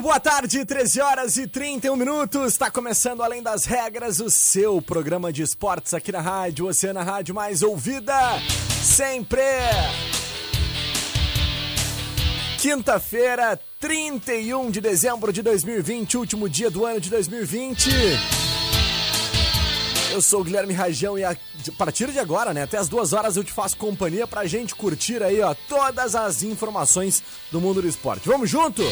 Muito 0.00 0.02
boa 0.02 0.20
tarde, 0.20 0.64
13 0.64 1.00
horas 1.00 1.36
e 1.36 1.46
31 1.46 1.94
minutos. 1.94 2.52
Está 2.52 2.70
começando 2.70 3.22
Além 3.22 3.42
das 3.42 3.66
Regras, 3.66 4.18
o 4.18 4.30
seu 4.30 4.80
programa 4.80 5.30
de 5.30 5.42
esportes 5.42 5.92
aqui 5.92 6.10
na 6.10 6.22
Rádio 6.22 6.66
Oceana 6.66 7.02
Rádio 7.02 7.34
mais 7.34 7.62
ouvida 7.62 8.14
sempre. 8.82 9.42
Quinta-feira, 12.58 13.60
31 13.78 14.70
de 14.70 14.80
dezembro 14.80 15.32
de 15.32 15.42
2020, 15.42 16.16
último 16.16 16.48
dia 16.48 16.70
do 16.70 16.86
ano 16.86 17.00
de 17.00 17.10
2020. 17.10 17.90
Eu 20.12 20.20
sou 20.20 20.40
o 20.40 20.44
Guilherme 20.44 20.72
Rajão 20.72 21.16
e 21.16 21.24
a 21.24 21.36
partir 21.78 22.10
de 22.10 22.18
agora, 22.18 22.52
né, 22.52 22.62
até 22.62 22.76
as 22.76 22.88
duas 22.88 23.12
horas 23.12 23.36
eu 23.36 23.44
te 23.44 23.52
faço 23.52 23.76
companhia 23.76 24.26
pra 24.26 24.44
gente 24.44 24.74
curtir 24.74 25.22
aí, 25.22 25.40
ó, 25.40 25.54
todas 25.68 26.16
as 26.16 26.42
informações 26.42 27.22
do 27.50 27.60
mundo 27.60 27.80
do 27.80 27.88
esporte. 27.88 28.28
Vamos 28.28 28.50
junto? 28.50 28.82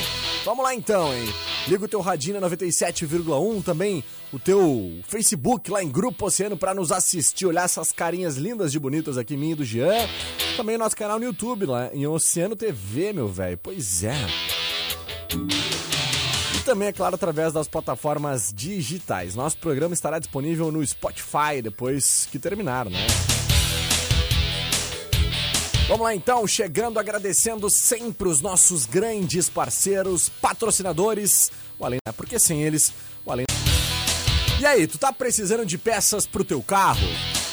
Vamos 0.44 0.64
lá 0.64 0.74
então, 0.74 1.12
hein? 1.12 1.34
Liga 1.66 1.84
o 1.84 1.88
teu 1.88 2.00
radinho 2.00 2.40
na 2.40 2.48
97,1, 2.48 3.64
também 3.64 4.04
o 4.32 4.38
teu 4.38 5.00
Facebook 5.08 5.70
lá 5.70 5.82
em 5.82 5.90
Grupo 5.90 6.26
Oceano 6.26 6.56
pra 6.56 6.72
nos 6.72 6.92
assistir, 6.92 7.46
olhar 7.46 7.64
essas 7.64 7.90
carinhas 7.90 8.36
lindas 8.36 8.70
de 8.70 8.78
bonitas 8.78 9.18
aqui, 9.18 9.36
minha 9.36 9.52
e 9.52 9.56
do 9.56 9.64
Jean. 9.64 10.08
Também 10.56 10.76
o 10.76 10.78
nosso 10.78 10.96
canal 10.96 11.18
no 11.18 11.24
YouTube 11.24 11.66
lá 11.66 11.90
em 11.92 12.06
Oceano 12.06 12.54
TV, 12.54 13.12
meu 13.12 13.28
velho. 13.28 13.58
Pois 13.60 14.04
é. 14.04 14.14
E 15.34 15.77
também, 16.68 16.88
é 16.88 16.92
claro, 16.92 17.14
através 17.14 17.50
das 17.50 17.66
plataformas 17.66 18.52
digitais. 18.54 19.34
Nosso 19.34 19.56
programa 19.56 19.94
estará 19.94 20.18
disponível 20.18 20.70
no 20.70 20.86
Spotify 20.86 21.62
depois 21.62 22.28
que 22.30 22.38
terminar, 22.38 22.84
né? 22.90 23.06
Vamos 25.88 26.04
lá 26.04 26.14
então, 26.14 26.46
chegando 26.46 26.98
agradecendo 26.98 27.70
sempre 27.70 28.28
os 28.28 28.42
nossos 28.42 28.84
grandes 28.84 29.48
parceiros, 29.48 30.28
patrocinadores, 30.28 31.50
o 31.78 31.86
Além, 31.86 32.00
né? 32.06 32.12
porque 32.14 32.38
sem 32.38 32.62
eles, 32.62 32.92
o 33.24 33.32
Além. 33.32 33.46
E 34.60 34.66
aí, 34.66 34.86
tu 34.86 34.98
tá 34.98 35.10
precisando 35.10 35.64
de 35.64 35.78
peças 35.78 36.26
pro 36.26 36.44
teu 36.44 36.62
carro? 36.62 37.08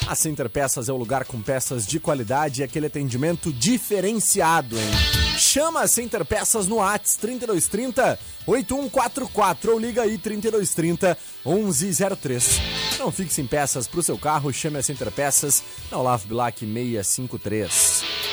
A 0.08 0.14
Center 0.14 0.50
Peças 0.50 0.90
é 0.90 0.92
o 0.92 0.98
lugar 0.98 1.24
com 1.24 1.42
peças 1.42 1.88
de 1.88 2.02
qualidade 2.02 2.60
e 2.60 2.64
aquele 2.66 2.88
atendimento 2.88 3.54
diferenciado, 3.54 4.78
hein? 4.78 5.25
Chama 5.56 5.84
a 5.84 5.88
Center 5.88 6.26
Peças 6.26 6.68
no 6.68 6.80
Whats 6.80 7.16
3230 7.16 8.20
8144 8.46 9.72
ou 9.72 9.80
liga 9.80 10.02
aí 10.02 10.18
3230 10.18 11.18
1103. 11.46 12.60
Não 13.00 13.10
fique 13.10 13.32
sem 13.32 13.48
peças 13.48 13.88
pro 13.88 14.04
seu 14.04 14.18
carro, 14.18 14.52
chame 14.52 14.80
a 14.80 14.84
Center 14.84 15.10
Peças 15.10 15.64
na 15.90 15.98
Olavo 15.98 16.28
Bilac 16.28 16.60
653. 16.60 18.25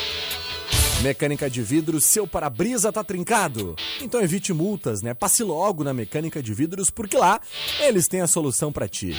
Mecânica 1.02 1.50
de 1.50 1.62
vidros, 1.62 2.04
seu 2.04 2.28
para-brisa 2.28 2.92
tá 2.92 3.02
trincado? 3.02 3.74
Então 4.00 4.20
evite 4.20 4.52
multas, 4.52 5.02
né? 5.02 5.12
Passe 5.12 5.42
logo 5.42 5.82
na 5.82 5.92
Mecânica 5.92 6.40
de 6.40 6.54
Vidros, 6.54 6.90
porque 6.90 7.18
lá 7.18 7.40
eles 7.80 8.06
têm 8.06 8.20
a 8.20 8.28
solução 8.28 8.72
para 8.72 8.86
ti. 8.86 9.12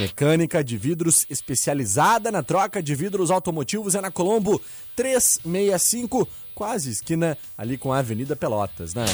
Mecânica 0.00 0.64
de 0.64 0.78
Vidros 0.78 1.26
especializada 1.28 2.32
na 2.32 2.42
troca 2.42 2.82
de 2.82 2.94
vidros 2.94 3.30
automotivos 3.30 3.94
é 3.94 4.00
na 4.00 4.10
Colombo 4.10 4.62
365, 4.96 6.26
quase 6.54 6.90
esquina 6.90 7.36
ali 7.56 7.76
com 7.76 7.92
a 7.92 7.98
Avenida 7.98 8.34
Pelotas, 8.34 8.94
né? 8.94 9.04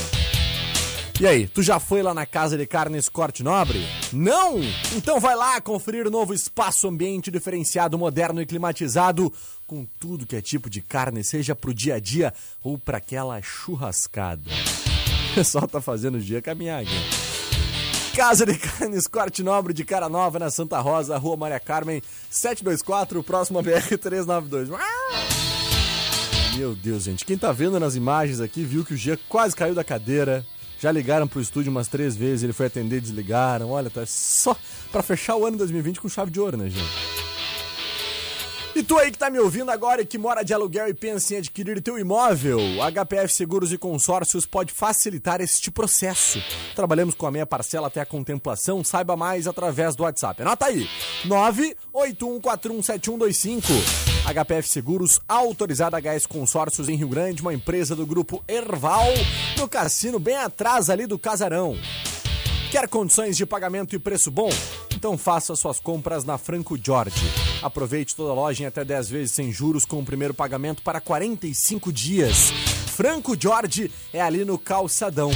E 1.22 1.26
aí, 1.28 1.46
tu 1.46 1.62
já 1.62 1.78
foi 1.78 2.02
lá 2.02 2.12
na 2.12 2.26
Casa 2.26 2.58
de 2.58 2.66
Carnes 2.66 3.08
Corte 3.08 3.44
Nobre? 3.44 3.78
Não? 4.12 4.58
Então 4.96 5.20
vai 5.20 5.36
lá 5.36 5.60
conferir 5.60 6.04
o 6.04 6.10
novo 6.10 6.34
espaço 6.34 6.88
ambiente 6.88 7.30
diferenciado, 7.30 7.96
moderno 7.96 8.42
e 8.42 8.44
climatizado, 8.44 9.32
com 9.64 9.86
tudo 10.00 10.26
que 10.26 10.34
é 10.34 10.42
tipo 10.42 10.68
de 10.68 10.80
carne, 10.80 11.22
seja 11.22 11.54
pro 11.54 11.72
dia 11.72 11.94
a 11.94 12.00
dia 12.00 12.34
ou 12.60 12.76
para 12.76 12.98
aquela 12.98 13.40
churrascada. 13.40 14.50
O 15.30 15.34
pessoal 15.36 15.68
tá 15.68 15.80
fazendo 15.80 16.16
o 16.16 16.20
dia 16.20 16.42
caminhar 16.42 16.82
aqui. 16.82 18.16
Casa 18.16 18.44
de 18.44 18.58
Carnes 18.58 19.06
Corte 19.06 19.44
Nobre 19.44 19.72
de 19.72 19.84
Cara 19.84 20.08
Nova, 20.08 20.40
na 20.40 20.50
Santa 20.50 20.80
Rosa, 20.80 21.16
Rua 21.18 21.36
Maria 21.36 21.60
Carmen, 21.60 22.02
724, 22.30 23.22
próximo 23.22 23.60
a 23.60 23.62
BR-392. 23.62 24.76
Meu 26.56 26.74
Deus, 26.74 27.04
gente. 27.04 27.24
Quem 27.24 27.38
tá 27.38 27.52
vendo 27.52 27.78
nas 27.78 27.94
imagens 27.94 28.40
aqui 28.40 28.64
viu 28.64 28.84
que 28.84 28.94
o 28.94 28.96
Gia 28.96 29.16
quase 29.28 29.54
caiu 29.54 29.74
da 29.74 29.84
cadeira. 29.84 30.44
Já 30.82 30.90
ligaram 30.90 31.28
pro 31.28 31.40
estúdio 31.40 31.70
umas 31.70 31.86
três 31.86 32.16
vezes, 32.16 32.42
ele 32.42 32.52
foi 32.52 32.66
atender 32.66 33.00
desligaram. 33.00 33.70
Olha, 33.70 33.88
tá 33.88 34.04
só 34.04 34.56
pra 34.90 35.00
fechar 35.00 35.36
o 35.36 35.46
ano 35.46 35.56
2020 35.56 36.00
com 36.00 36.08
chave 36.08 36.32
de 36.32 36.40
ouro, 36.40 36.56
né, 36.56 36.68
gente? 36.68 36.90
E 38.74 38.82
tu 38.82 38.98
aí 38.98 39.12
que 39.12 39.18
tá 39.18 39.30
me 39.30 39.38
ouvindo 39.38 39.70
agora 39.70 40.02
e 40.02 40.06
que 40.06 40.18
mora 40.18 40.42
de 40.42 40.52
aluguel 40.52 40.88
e 40.88 40.94
pensa 40.94 41.34
em 41.34 41.36
adquirir 41.36 41.80
teu 41.80 42.00
imóvel, 42.00 42.58
HPF 42.90 43.32
Seguros 43.32 43.72
e 43.72 43.78
Consórcios 43.78 44.44
pode 44.44 44.72
facilitar 44.72 45.40
este 45.40 45.70
processo. 45.70 46.42
Trabalhamos 46.74 47.14
com 47.14 47.28
a 47.28 47.30
meia 47.30 47.46
parcela 47.46 47.86
até 47.86 48.00
a 48.00 48.06
contemplação, 48.06 48.82
saiba 48.82 49.16
mais 49.16 49.46
através 49.46 49.94
do 49.94 50.02
WhatsApp. 50.02 50.42
Anota 50.42 50.66
aí, 50.66 50.88
981417125. 51.94 54.11
HPF 54.24 54.68
Seguros, 54.68 55.20
autorizada 55.28 55.98
HS 56.00 56.26
Consórcios 56.26 56.88
em 56.88 56.96
Rio 56.96 57.08
Grande, 57.08 57.42
uma 57.42 57.52
empresa 57.52 57.96
do 57.96 58.06
grupo 58.06 58.42
Erval, 58.46 59.08
no 59.58 59.68
cassino 59.68 60.18
bem 60.18 60.36
atrás 60.36 60.88
ali 60.88 61.06
do 61.06 61.18
casarão. 61.18 61.76
Quer 62.70 62.88
condições 62.88 63.36
de 63.36 63.44
pagamento 63.44 63.94
e 63.94 63.98
preço 63.98 64.30
bom? 64.30 64.48
Então 64.94 65.18
faça 65.18 65.54
suas 65.56 65.80
compras 65.80 66.24
na 66.24 66.38
Franco 66.38 66.78
Jorge. 66.82 67.26
Aproveite 67.62 68.14
toda 68.14 68.30
a 68.30 68.34
loja 68.34 68.62
em 68.62 68.66
até 68.66 68.84
10 68.84 69.10
vezes 69.10 69.34
sem 69.34 69.52
juros 69.52 69.84
com 69.84 69.98
o 70.00 70.04
primeiro 70.04 70.32
pagamento 70.32 70.82
para 70.82 71.00
45 71.00 71.92
dias. 71.92 72.50
Franco 72.94 73.36
Jorge 73.38 73.90
é 74.12 74.20
ali 74.20 74.44
no 74.44 74.56
Calçadão. 74.58 75.30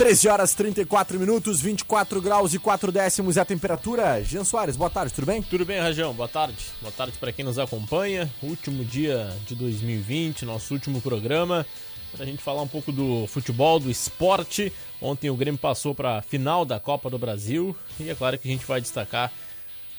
13 0.00 0.28
horas 0.28 0.54
34 0.54 1.20
minutos, 1.20 1.60
24 1.60 2.22
graus 2.22 2.54
e 2.54 2.58
4 2.58 2.90
décimos 2.90 3.36
é 3.36 3.42
a 3.42 3.44
temperatura. 3.44 4.24
Jean 4.24 4.44
Soares, 4.44 4.74
boa 4.74 4.88
tarde, 4.88 5.12
tudo 5.12 5.26
bem? 5.26 5.42
Tudo 5.42 5.66
bem, 5.66 5.78
Rajão? 5.78 6.14
Boa 6.14 6.26
tarde. 6.26 6.56
Boa 6.80 6.90
tarde 6.90 7.18
para 7.18 7.30
quem 7.30 7.44
nos 7.44 7.58
acompanha. 7.58 8.26
Último 8.42 8.82
dia 8.82 9.30
de 9.46 9.54
2020, 9.54 10.46
nosso 10.46 10.72
último 10.72 11.02
programa. 11.02 11.66
Para 12.12 12.24
a 12.24 12.26
gente 12.26 12.42
falar 12.42 12.62
um 12.62 12.66
pouco 12.66 12.90
do 12.90 13.26
futebol, 13.26 13.78
do 13.78 13.90
esporte. 13.90 14.72
Ontem 15.02 15.28
o 15.28 15.36
Grêmio 15.36 15.60
passou 15.60 15.94
para 15.94 16.16
a 16.16 16.22
final 16.22 16.64
da 16.64 16.80
Copa 16.80 17.10
do 17.10 17.18
Brasil 17.18 17.76
e 18.00 18.08
é 18.08 18.14
claro 18.14 18.38
que 18.38 18.48
a 18.48 18.50
gente 18.50 18.64
vai 18.64 18.80
destacar 18.80 19.30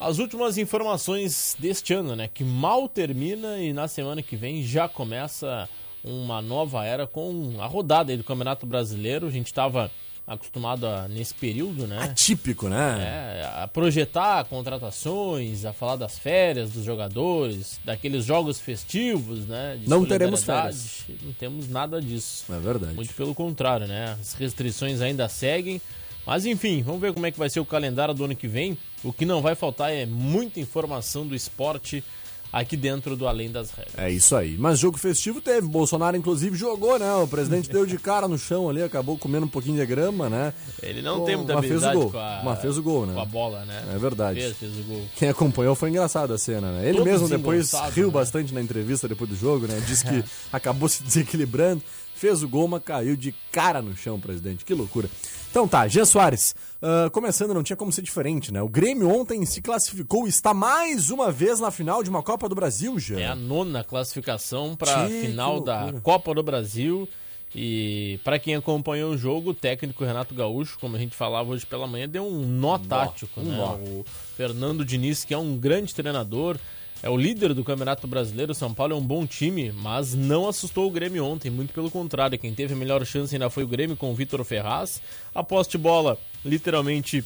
as 0.00 0.18
últimas 0.18 0.58
informações 0.58 1.54
deste 1.60 1.94
ano, 1.94 2.16
né? 2.16 2.28
Que 2.34 2.42
mal 2.42 2.88
termina 2.88 3.56
e 3.58 3.72
na 3.72 3.86
semana 3.86 4.20
que 4.20 4.34
vem 4.34 4.64
já 4.64 4.88
começa 4.88 5.68
uma 6.04 6.42
nova 6.42 6.84
era 6.84 7.06
com 7.06 7.56
a 7.60 7.66
rodada 7.66 8.16
do 8.16 8.24
Campeonato 8.24 8.66
Brasileiro. 8.66 9.26
A 9.26 9.30
gente 9.30 9.46
estava 9.46 9.90
acostumado 10.26 10.86
a, 10.86 11.08
nesse 11.08 11.34
período, 11.34 11.86
né? 11.86 11.98
Atípico, 12.00 12.68
né? 12.68 13.40
É, 13.40 13.62
a 13.62 13.68
projetar 13.68 14.44
contratações, 14.44 15.64
a 15.64 15.72
falar 15.72 15.96
das 15.96 16.18
férias 16.18 16.70
dos 16.70 16.84
jogadores, 16.84 17.80
daqueles 17.84 18.24
jogos 18.24 18.60
festivos, 18.60 19.46
né? 19.46 19.80
Não 19.86 20.04
teremos 20.04 20.44
férias. 20.44 21.04
Não 21.22 21.32
temos 21.32 21.68
nada 21.68 22.00
disso. 22.00 22.44
É 22.52 22.58
verdade. 22.58 22.94
Muito 22.94 23.14
pelo 23.14 23.34
contrário, 23.34 23.86
né? 23.86 24.16
As 24.20 24.34
restrições 24.34 25.00
ainda 25.00 25.28
seguem. 25.28 25.80
Mas 26.24 26.46
enfim, 26.46 26.82
vamos 26.82 27.00
ver 27.00 27.12
como 27.12 27.26
é 27.26 27.32
que 27.32 27.38
vai 27.38 27.50
ser 27.50 27.58
o 27.58 27.64
calendário 27.64 28.14
do 28.14 28.24
ano 28.24 28.36
que 28.36 28.46
vem. 28.46 28.78
O 29.02 29.12
que 29.12 29.26
não 29.26 29.42
vai 29.42 29.56
faltar 29.56 29.92
é 29.92 30.06
muita 30.06 30.60
informação 30.60 31.26
do 31.26 31.34
esporte 31.34 32.02
aqui 32.52 32.76
dentro 32.76 33.16
do 33.16 33.26
Além 33.26 33.50
das 33.50 33.70
Regras. 33.70 33.94
É 33.96 34.10
isso 34.10 34.36
aí. 34.36 34.56
Mas 34.58 34.78
jogo 34.78 34.98
festivo 34.98 35.40
teve. 35.40 35.66
Bolsonaro, 35.66 36.16
inclusive, 36.16 36.56
jogou, 36.56 36.98
né? 36.98 37.12
O 37.14 37.26
presidente 37.26 37.68
deu 37.72 37.86
de 37.86 37.96
cara 37.98 38.28
no 38.28 38.36
chão 38.38 38.68
ali, 38.68 38.82
acabou 38.82 39.16
comendo 39.16 39.46
um 39.46 39.48
pouquinho 39.48 39.78
de 39.78 39.86
grama, 39.86 40.28
né? 40.28 40.52
Ele 40.82 41.00
não 41.00 41.20
Pô, 41.20 41.24
tem 41.24 41.36
muita 41.36 41.54
mas 41.54 41.66
fez 41.66 41.82
o 41.82 41.86
habilidade 41.86 41.96
gol. 42.02 42.10
com 42.12 42.18
a, 42.18 42.42
Mas 42.44 42.60
fez 42.60 42.78
o 42.78 42.82
gol, 42.82 43.06
né? 43.06 43.14
com 43.14 43.20
a 43.20 43.24
bola, 43.24 43.64
né? 43.64 43.84
É 43.94 43.98
verdade. 43.98 44.40
Fez, 44.40 44.56
fez 44.56 44.78
o 44.78 44.82
gol. 44.82 45.02
Quem 45.16 45.28
acompanhou 45.30 45.74
foi 45.74 45.88
engraçado 45.88 46.34
a 46.34 46.38
cena, 46.38 46.72
né? 46.72 46.88
Ele 46.88 46.98
Todo 46.98 47.06
mesmo 47.06 47.28
depois 47.28 47.72
riu 47.94 48.08
né? 48.08 48.12
bastante 48.12 48.52
na 48.52 48.60
entrevista 48.60 49.08
depois 49.08 49.30
do 49.30 49.36
jogo, 49.36 49.66
né? 49.66 49.82
Disse 49.86 50.04
que 50.04 50.22
acabou 50.52 50.88
se 50.88 51.02
desequilibrando, 51.02 51.82
fez 52.14 52.42
o 52.42 52.48
gol, 52.48 52.68
mas 52.68 52.82
caiu 52.84 53.16
de 53.16 53.34
cara 53.50 53.80
no 53.80 53.96
chão, 53.96 54.20
presidente. 54.20 54.64
Que 54.64 54.74
loucura. 54.74 55.08
Então 55.50 55.66
tá, 55.68 55.86
Jean 55.88 56.04
Soares, 56.04 56.54
ah, 56.82 57.08
começando, 57.10 57.54
não 57.54 57.62
tinha 57.62 57.76
como 57.76 57.92
ser 57.92 58.02
diferente, 58.02 58.52
né? 58.52 58.60
O 58.60 58.68
Grêmio 58.68 59.08
ontem 59.08 59.46
se 59.46 59.62
classificou 59.62 60.26
está 60.26 60.52
mais 60.52 61.10
uma 61.10 61.30
vez 61.30 61.60
na 61.60 61.70
final 61.70 62.02
de 62.02 62.10
uma 62.10 62.24
Copa 62.24 62.48
do 62.48 62.56
Brasil, 62.56 62.98
Jean. 62.98 63.20
É 63.20 63.26
a 63.26 63.36
nona 63.36 63.84
classificação 63.84 64.74
para 64.74 65.06
Tchê, 65.06 65.20
final 65.26 65.60
da. 65.60 65.94
Copa 66.02 66.34
do 66.34 66.42
Brasil. 66.42 67.08
E 67.54 68.18
para 68.24 68.38
quem 68.38 68.56
acompanhou 68.56 69.12
o 69.12 69.18
jogo, 69.18 69.50
o 69.50 69.54
técnico 69.54 70.04
Renato 70.04 70.34
Gaúcho, 70.34 70.78
como 70.80 70.96
a 70.96 70.98
gente 70.98 71.14
falava 71.14 71.50
hoje 71.50 71.66
pela 71.66 71.86
manhã, 71.86 72.08
deu 72.08 72.26
um 72.26 72.46
nó 72.46 72.78
tático. 72.78 73.40
um 73.40 73.44
né? 73.44 73.56
nó. 73.56 73.74
O 73.74 74.04
Fernando 74.36 74.84
Diniz, 74.84 75.22
que 75.22 75.34
é 75.34 75.38
um 75.38 75.56
grande 75.56 75.94
treinador, 75.94 76.58
é 77.02 77.10
o 77.10 77.16
líder 77.16 77.52
do 77.52 77.64
Campeonato 77.64 78.06
Brasileiro. 78.06 78.52
O 78.52 78.54
São 78.54 78.72
Paulo 78.72 78.92
é 78.92 78.96
um 78.96 79.04
bom 79.04 79.26
time, 79.26 79.72
mas 79.72 80.14
não 80.14 80.48
assustou 80.48 80.86
o 80.86 80.90
Grêmio 80.90 81.24
ontem. 81.24 81.50
Muito 81.50 81.74
pelo 81.74 81.90
contrário, 81.90 82.38
quem 82.38 82.54
teve 82.54 82.74
a 82.74 82.76
melhor 82.76 83.04
chance 83.04 83.34
ainda 83.34 83.50
foi 83.50 83.64
o 83.64 83.68
Grêmio 83.68 83.96
com 83.96 84.12
o 84.12 84.14
Vitor 84.14 84.42
Ferraz. 84.44 85.02
A 85.34 85.42
posse 85.42 85.70
de 85.70 85.78
bola, 85.78 86.16
literalmente, 86.44 87.24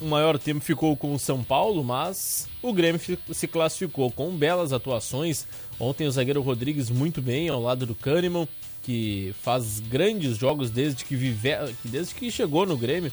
o 0.00 0.06
maior 0.06 0.38
tempo 0.38 0.60
ficou 0.60 0.96
com 0.96 1.14
o 1.14 1.18
São 1.18 1.44
Paulo, 1.44 1.84
mas 1.84 2.48
o 2.62 2.72
Grêmio 2.72 3.00
se 3.32 3.46
classificou 3.46 4.10
com 4.10 4.30
belas 4.30 4.72
atuações. 4.72 5.46
Ontem 5.78 6.06
o 6.06 6.10
zagueiro 6.10 6.40
Rodrigues 6.40 6.88
muito 6.88 7.20
bem 7.20 7.50
ao 7.50 7.60
lado 7.60 7.84
do 7.84 7.94
Kahneman, 7.94 8.48
que 8.82 9.34
faz 9.42 9.80
grandes 9.80 10.38
jogos 10.38 10.70
desde 10.70 11.04
que 11.04 11.14
vive, 11.14 11.50
desde 11.84 12.14
que 12.14 12.30
chegou 12.30 12.64
no 12.64 12.76
Grêmio, 12.76 13.12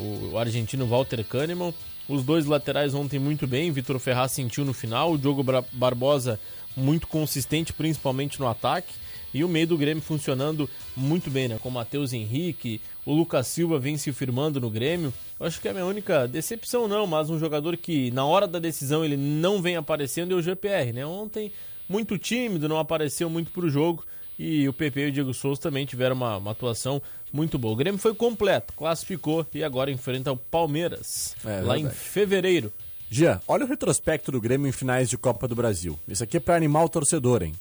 o, 0.00 0.34
o 0.34 0.38
argentino 0.38 0.86
Walter 0.86 1.24
Kahneman. 1.24 1.74
Os 2.08 2.22
dois 2.22 2.46
laterais 2.46 2.94
ontem 2.94 3.18
muito 3.18 3.46
bem, 3.46 3.70
Vitor 3.70 3.98
Ferraz 3.98 4.32
sentiu 4.32 4.64
no 4.64 4.72
final, 4.72 5.12
o 5.12 5.18
Diogo 5.18 5.44
Barbosa 5.72 6.38
muito 6.76 7.06
consistente, 7.06 7.72
principalmente 7.72 8.38
no 8.38 8.46
ataque. 8.46 8.94
E 9.34 9.44
o 9.44 9.48
meio 9.48 9.66
do 9.66 9.76
Grêmio 9.76 10.02
funcionando 10.02 10.70
muito 10.96 11.30
bem, 11.30 11.48
né? 11.48 11.58
Com 11.58 11.68
o 11.68 11.72
Matheus 11.72 12.12
Henrique, 12.12 12.80
o 13.04 13.12
Lucas 13.12 13.46
Silva 13.48 13.78
vem 13.78 13.98
se 13.98 14.12
firmando 14.12 14.60
no 14.60 14.70
Grêmio. 14.70 15.12
Eu 15.38 15.46
acho 15.46 15.60
que 15.60 15.68
é 15.68 15.72
a 15.72 15.74
minha 15.74 15.84
única 15.84 16.26
decepção, 16.26 16.88
não, 16.88 17.06
mas 17.06 17.28
um 17.28 17.38
jogador 17.38 17.76
que 17.76 18.10
na 18.12 18.24
hora 18.24 18.46
da 18.46 18.58
decisão 18.58 19.04
ele 19.04 19.16
não 19.16 19.60
vem 19.60 19.76
aparecendo 19.76 20.32
é 20.32 20.34
o 20.36 20.40
GPR, 20.40 20.92
né? 20.92 21.04
Ontem, 21.04 21.52
muito 21.88 22.16
tímido, 22.16 22.68
não 22.68 22.78
apareceu 22.78 23.28
muito 23.28 23.50
pro 23.50 23.68
jogo. 23.68 24.04
E 24.38 24.68
o 24.68 24.72
PP 24.72 25.00
e 25.00 25.08
o 25.08 25.12
Diego 25.12 25.34
Souza 25.34 25.60
também 25.60 25.86
tiveram 25.86 26.14
uma, 26.14 26.36
uma 26.36 26.50
atuação 26.52 27.02
muito 27.32 27.58
boa. 27.58 27.74
O 27.74 27.76
Grêmio 27.76 27.98
foi 28.00 28.14
completo, 28.14 28.72
classificou 28.74 29.46
e 29.54 29.62
agora 29.62 29.90
enfrenta 29.90 30.32
o 30.32 30.36
Palmeiras, 30.36 31.34
É, 31.44 31.60
lá 31.60 31.76
em 31.78 31.82
verdade. 31.82 31.94
fevereiro. 31.98 32.72
Jean, 33.10 33.40
olha 33.46 33.64
o 33.64 33.68
retrospecto 33.68 34.32
do 34.32 34.40
Grêmio 34.40 34.66
em 34.68 34.72
finais 34.72 35.08
de 35.08 35.16
Copa 35.16 35.46
do 35.46 35.54
Brasil. 35.54 35.98
Isso 36.08 36.24
aqui 36.24 36.38
é 36.38 36.40
para 36.40 36.56
animar 36.56 36.84
o 36.84 36.88
torcedor, 36.88 37.42
hein? 37.42 37.54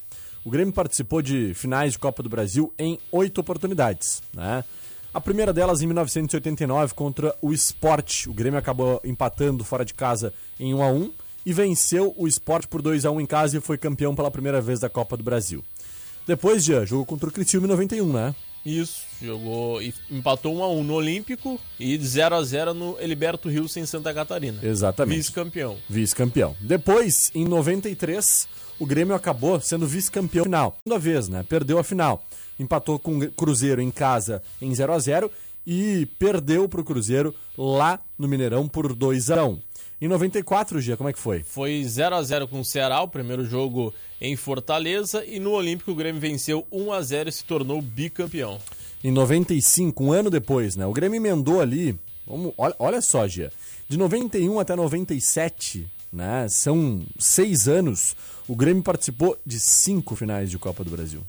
O 0.43 0.49
Grêmio 0.49 0.73
participou 0.73 1.21
de 1.21 1.53
finais 1.53 1.93
de 1.93 1.99
Copa 1.99 2.21
do 2.23 2.29
Brasil 2.29 2.73
em 2.79 2.99
oito 3.11 3.41
oportunidades, 3.41 4.21
né? 4.33 4.63
A 5.13 5.21
primeira 5.21 5.53
delas 5.53 5.81
em 5.81 5.85
1989 5.87 6.93
contra 6.93 7.33
o 7.41 7.53
Sport. 7.53 8.27
O 8.27 8.33
Grêmio 8.33 8.59
acabou 8.59 8.99
empatando 9.03 9.63
fora 9.63 9.85
de 9.85 9.93
casa 9.93 10.33
em 10.59 10.73
1 10.73 10.83
a 10.83 10.87
1 10.91 11.13
e 11.45 11.53
venceu 11.53 12.13
o 12.17 12.27
Sport 12.27 12.67
por 12.67 12.81
2 12.81 13.05
a 13.05 13.11
1 13.11 13.21
em 13.21 13.25
casa 13.25 13.57
e 13.57 13.61
foi 13.61 13.77
campeão 13.77 14.13
pela 14.15 14.29
primeira 14.29 14.59
vez 14.59 14.79
da 14.79 14.89
Copa 14.89 15.15
do 15.15 15.23
Brasil. 15.23 15.63
Depois, 16.27 16.63
Jean, 16.63 16.85
jogou 16.85 17.05
contra 17.05 17.29
o 17.29 17.31
Criciúma 17.31 17.67
em 17.67 17.69
91, 17.69 18.11
né? 18.11 18.35
Isso, 18.65 19.03
jogou 19.21 19.79
e 19.79 19.93
empatou 20.09 20.55
1 20.55 20.63
a 20.63 20.69
1 20.69 20.83
no 20.83 20.93
Olímpico 20.95 21.59
e 21.79 21.95
0 21.99 22.35
a 22.35 22.43
0 22.43 22.73
no 22.73 22.99
Heliberto 22.99 23.47
Rios 23.47 23.77
em 23.77 23.85
Santa 23.85 24.11
Catarina. 24.11 24.59
Exatamente. 24.63 25.17
Vice-campeão. 25.17 25.77
Vice-campeão. 25.87 26.55
Depois, 26.59 27.31
em 27.35 27.45
93, 27.45 28.47
o 28.79 28.85
Grêmio 28.85 29.13
acabou 29.13 29.61
sendo 29.61 29.85
vice-campeão 29.85 30.45
final. 30.45 30.75
Segunda 30.83 30.99
vez, 30.99 31.29
né? 31.29 31.45
Perdeu 31.47 31.77
a 31.77 31.83
final. 31.83 32.25
Empatou 32.59 32.97
com 32.97 33.19
o 33.19 33.31
Cruzeiro 33.31 33.81
em 33.81 33.91
casa 33.91 34.41
em 34.59 34.73
0 34.73 34.93
a 34.93 34.99
0 34.99 35.31
e 35.65 36.07
perdeu 36.17 36.67
pro 36.67 36.83
Cruzeiro 36.83 37.35
lá 37.57 37.99
no 38.17 38.27
Mineirão 38.27 38.67
por 38.67 38.93
2 38.95 39.29
a 39.29 39.45
1. 39.45 39.61
Em 40.01 40.09
94, 40.09 40.81
Gia, 40.81 40.97
como 40.97 41.09
é 41.09 41.13
que 41.13 41.19
foi? 41.19 41.41
Foi 41.41 41.81
0 41.83 42.15
a 42.15 42.21
0 42.21 42.47
com 42.49 42.59
o 42.59 42.65
Ceará, 42.65 43.01
o 43.01 43.07
primeiro 43.07 43.45
jogo 43.45 43.93
em 44.19 44.35
Fortaleza, 44.35 45.23
e 45.25 45.39
no 45.39 45.51
Olímpico 45.51 45.91
o 45.91 45.95
Grêmio 45.95 46.19
venceu 46.19 46.67
1 46.69 46.91
a 46.91 47.01
0 47.01 47.29
e 47.29 47.31
se 47.31 47.45
tornou 47.45 47.81
bicampeão. 47.81 48.59
Em 49.01 49.11
95, 49.11 50.03
um 50.03 50.11
ano 50.11 50.29
depois, 50.29 50.75
né? 50.75 50.85
O 50.85 50.91
Grêmio 50.91 51.17
emendou 51.17 51.61
ali. 51.61 51.97
Vamos, 52.27 52.53
olha, 52.57 52.75
olha 52.77 53.01
só, 53.01 53.25
Gia. 53.27 53.51
De 53.87 53.97
91 53.97 54.59
até 54.59 54.75
97, 54.75 55.87
né? 56.11 56.47
São 56.49 57.01
seis 57.17 57.67
anos. 57.67 58.15
O 58.47 58.55
Grêmio 58.55 58.83
participou 58.83 59.37
de 59.45 59.59
cinco 59.59 60.15
finais 60.15 60.49
de 60.49 60.57
Copa 60.57 60.83
do 60.83 60.91
Brasil. 60.91 61.21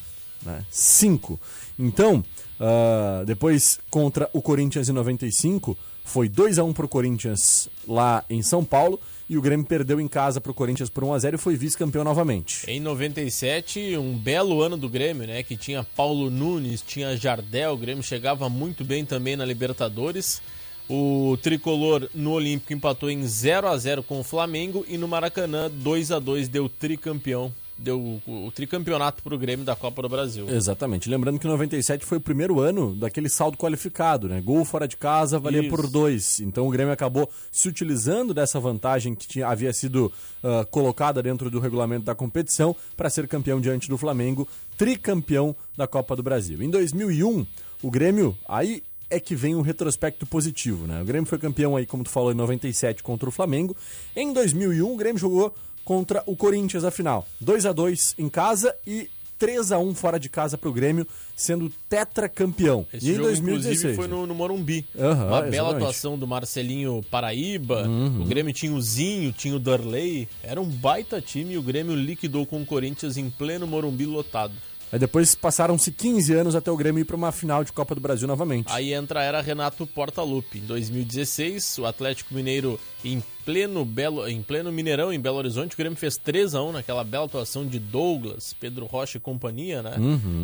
Né? 0.42 0.64
Cinco. 0.70 1.38
Então, 1.78 2.24
ah, 2.58 3.22
depois 3.26 3.78
contra 3.90 4.28
o 4.32 4.40
Corinthians 4.40 4.88
em 4.88 4.92
95, 4.92 5.76
foi 6.06 6.28
2 6.28 6.58
a 6.58 6.64
1 6.64 6.72
pro 6.72 6.88
Corinthians 6.88 7.68
lá 7.86 8.24
em 8.30 8.40
São 8.40 8.64
Paulo. 8.64 8.98
E 9.28 9.36
o 9.36 9.42
Grêmio 9.42 9.66
perdeu 9.66 10.00
em 10.00 10.06
casa 10.06 10.40
pro 10.40 10.54
Corinthians 10.54 10.88
por 10.88 11.02
1 11.02 11.12
a 11.12 11.18
0 11.18 11.34
e 11.34 11.38
foi 11.38 11.56
vice-campeão 11.56 12.04
novamente. 12.04 12.64
Em 12.70 12.78
97, 12.78 13.98
um 13.98 14.16
belo 14.16 14.62
ano 14.62 14.76
do 14.76 14.88
Grêmio, 14.88 15.26
né? 15.26 15.42
Que 15.42 15.56
tinha 15.56 15.82
Paulo 15.82 16.30
Nunes, 16.30 16.80
tinha 16.80 17.16
Jardel, 17.16 17.72
o 17.72 17.76
Grêmio 17.76 18.04
chegava 18.04 18.48
muito 18.48 18.84
bem 18.84 19.04
também 19.04 19.34
na 19.34 19.44
Libertadores. 19.44 20.40
O 20.88 21.36
tricolor 21.42 22.08
no 22.14 22.30
Olímpico 22.30 22.72
empatou 22.72 23.10
em 23.10 23.26
0 23.26 23.66
a 23.66 23.76
0 23.76 24.04
com 24.04 24.20
o 24.20 24.24
Flamengo 24.24 24.86
e 24.88 24.96
no 24.96 25.08
Maracanã 25.08 25.68
2 25.68 26.12
a 26.12 26.20
2 26.20 26.46
deu 26.46 26.68
tricampeão, 26.68 27.52
deu 27.78 28.20
o, 28.26 28.46
o 28.46 28.52
tricampeonato 28.52 29.22
pro 29.22 29.38
Grêmio 29.38 29.64
da 29.64 29.76
Copa 29.76 30.02
do 30.02 30.08
Brasil. 30.08 30.48
Exatamente. 30.48 31.08
Lembrando 31.08 31.38
que 31.38 31.46
97 31.46 32.04
foi 32.04 32.18
o 32.18 32.20
primeiro 32.20 32.60
ano 32.60 32.94
daquele 32.94 33.28
saldo 33.28 33.56
qualificado, 33.56 34.28
né? 34.28 34.40
Gol 34.40 34.64
fora 34.64 34.88
de 34.88 34.96
casa 34.96 35.38
valia 35.38 35.60
Isso. 35.60 35.70
por 35.70 35.88
dois. 35.88 36.40
Então 36.40 36.66
o 36.66 36.70
Grêmio 36.70 36.92
acabou 36.92 37.28
se 37.50 37.68
utilizando 37.68 38.32
dessa 38.32 38.58
vantagem 38.58 39.14
que 39.14 39.26
tinha, 39.26 39.46
havia 39.46 39.72
sido 39.72 40.12
ah, 40.42 40.64
colocada 40.70 41.22
dentro 41.22 41.50
do 41.50 41.58
regulamento 41.58 42.04
da 42.04 42.14
competição 42.14 42.74
para 42.96 43.10
ser 43.10 43.26
campeão 43.26 43.60
diante 43.60 43.88
do 43.88 43.98
Flamengo, 43.98 44.48
tricampeão 44.76 45.54
da 45.76 45.86
Copa 45.86 46.14
do 46.16 46.22
Brasil. 46.22 46.62
Em 46.62 46.70
2001, 46.70 47.46
o 47.82 47.90
Grêmio, 47.90 48.36
aí 48.48 48.82
é 49.08 49.20
que 49.20 49.34
vem 49.34 49.54
um 49.54 49.60
retrospecto 49.60 50.26
positivo, 50.26 50.86
né? 50.86 51.00
O 51.00 51.04
Grêmio 51.04 51.28
foi 51.28 51.38
campeão 51.38 51.76
aí, 51.76 51.86
como 51.86 52.02
tu 52.02 52.10
falou, 52.10 52.32
em 52.32 52.34
97 52.34 53.02
contra 53.02 53.28
o 53.28 53.32
Flamengo. 53.32 53.76
Em 54.14 54.32
2001, 54.32 54.92
o 54.92 54.96
Grêmio 54.96 55.18
jogou 55.18 55.54
contra 55.86 56.22
o 56.26 56.34
Corinthians 56.36 56.82
a 56.84 56.90
final. 56.90 57.26
2 57.40 57.64
a 57.64 57.72
2 57.72 58.16
em 58.18 58.28
casa 58.28 58.74
e 58.84 59.08
3 59.38 59.70
a 59.70 59.78
1 59.78 59.94
fora 59.94 60.18
de 60.18 60.28
casa 60.28 60.56
pro 60.58 60.72
Grêmio, 60.72 61.06
sendo 61.36 61.70
tetracampeão. 61.88 62.86
Esse 62.92 63.06
E 63.06 63.10
em 63.10 63.14
jogo, 63.14 63.26
2016. 63.28 63.78
inclusive, 63.78 63.94
foi 63.94 64.08
no, 64.08 64.26
no 64.26 64.34
Morumbi. 64.34 64.84
Aham, 64.98 65.26
Uma 65.26 65.40
bela 65.42 65.46
exatamente. 65.48 65.60
Uhum. 65.60 65.76
atuação 65.76 66.18
do 66.18 66.26
Marcelinho 66.26 67.04
Paraíba. 67.10 67.86
O 68.20 68.24
Grêmio 68.24 68.52
tinha 68.52 68.72
o 68.74 68.80
Zinho, 68.82 69.32
tinha 69.32 69.54
o 69.54 69.58
Darley. 69.58 70.26
Era 70.42 70.60
um 70.60 70.64
baita 70.68 71.20
time 71.20 71.54
e 71.54 71.58
o 71.58 71.62
Grêmio 71.62 71.94
liquidou 71.94 72.44
com 72.46 72.62
o 72.62 72.66
Corinthians 72.66 73.16
em 73.16 73.28
pleno 73.30 73.66
Morumbi 73.66 74.06
lotado. 74.06 74.54
Aí 74.92 74.98
depois 74.98 75.34
passaram-se 75.34 75.90
15 75.90 76.32
anos 76.32 76.54
até 76.54 76.70
o 76.70 76.76
Grêmio 76.76 77.00
ir 77.00 77.04
para 77.04 77.16
uma 77.16 77.32
final 77.32 77.64
de 77.64 77.72
Copa 77.72 77.94
do 77.94 78.00
Brasil 78.00 78.28
novamente. 78.28 78.70
Aí 78.70 78.94
entra 78.94 79.20
a 79.20 79.22
era 79.24 79.40
Renato 79.40 79.86
Portaluppi. 79.86 80.58
Em 80.58 80.66
2016, 80.66 81.78
o 81.78 81.86
Atlético 81.86 82.32
Mineiro 82.32 82.78
em 83.04 83.22
pleno, 83.44 83.84
Belo, 83.84 84.28
em 84.28 84.42
pleno 84.42 84.70
Mineirão, 84.70 85.12
em 85.12 85.20
Belo 85.20 85.38
Horizonte, 85.38 85.74
o 85.74 85.76
Grêmio 85.76 85.98
fez 85.98 86.16
3 86.16 86.54
a 86.54 86.62
1 86.62 86.72
naquela 86.72 87.04
bela 87.04 87.26
atuação 87.26 87.66
de 87.66 87.78
Douglas, 87.78 88.54
Pedro 88.58 88.86
Rocha 88.86 89.18
e 89.18 89.20
companhia, 89.20 89.82
né? 89.82 89.94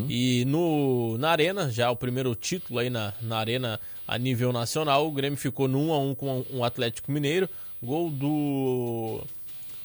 E 0.08 0.44
no, 0.44 1.16
na 1.18 1.30
Arena, 1.30 1.70
já 1.70 1.90
o 1.90 1.96
primeiro 1.96 2.34
título 2.34 2.78
aí 2.78 2.90
na, 2.90 3.12
na 3.20 3.38
Arena 3.38 3.80
a 4.06 4.18
nível 4.18 4.52
nacional, 4.52 5.06
o 5.06 5.12
Grêmio 5.12 5.38
ficou 5.38 5.66
no 5.68 5.80
1 5.88 5.92
a 5.92 5.98
1 5.98 6.14
com 6.14 6.44
o 6.50 6.64
Atlético 6.64 7.10
Mineiro. 7.12 7.48
Gol 7.82 8.10
do 8.10 9.20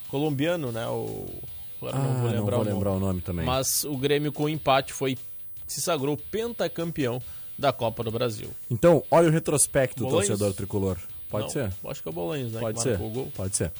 colombiano, 0.09 0.71
né? 0.71 0.87
O, 0.87 1.27
agora 1.81 1.97
Ah, 1.97 1.99
não 1.99 2.21
vou 2.21 2.29
lembrar, 2.31 2.35
não 2.35 2.61
o, 2.61 2.63
vou 2.63 2.73
lembrar 2.73 2.89
nome. 2.91 3.03
o 3.03 3.07
nome 3.07 3.21
também. 3.21 3.45
Mas 3.45 3.83
o 3.83 3.97
Grêmio 3.97 4.31
com 4.31 4.47
empate 4.49 4.93
foi 4.93 5.17
se 5.65 5.81
sagrou 5.81 6.15
pentacampeão 6.17 7.21
da 7.57 7.73
Copa 7.73 8.03
do 8.03 8.11
Brasil. 8.11 8.49
Então, 8.69 9.03
olha 9.11 9.27
o 9.27 9.31
retrospecto 9.31 10.03
do 10.03 10.09
torcedor 10.09 10.53
tricolor. 10.53 10.97
Pode 11.29 11.45
Não, 11.45 11.51
ser? 11.51 11.73
Acho 11.85 12.01
que 12.01 12.07
é 12.07 12.11
o 12.11 12.13
Bolanhos, 12.13 12.53
né? 12.53 12.59
Pode 12.61 12.81
ser. 12.81 12.99
o. 13.01 13.31
Pode 13.35 13.55
ser. 13.57 13.71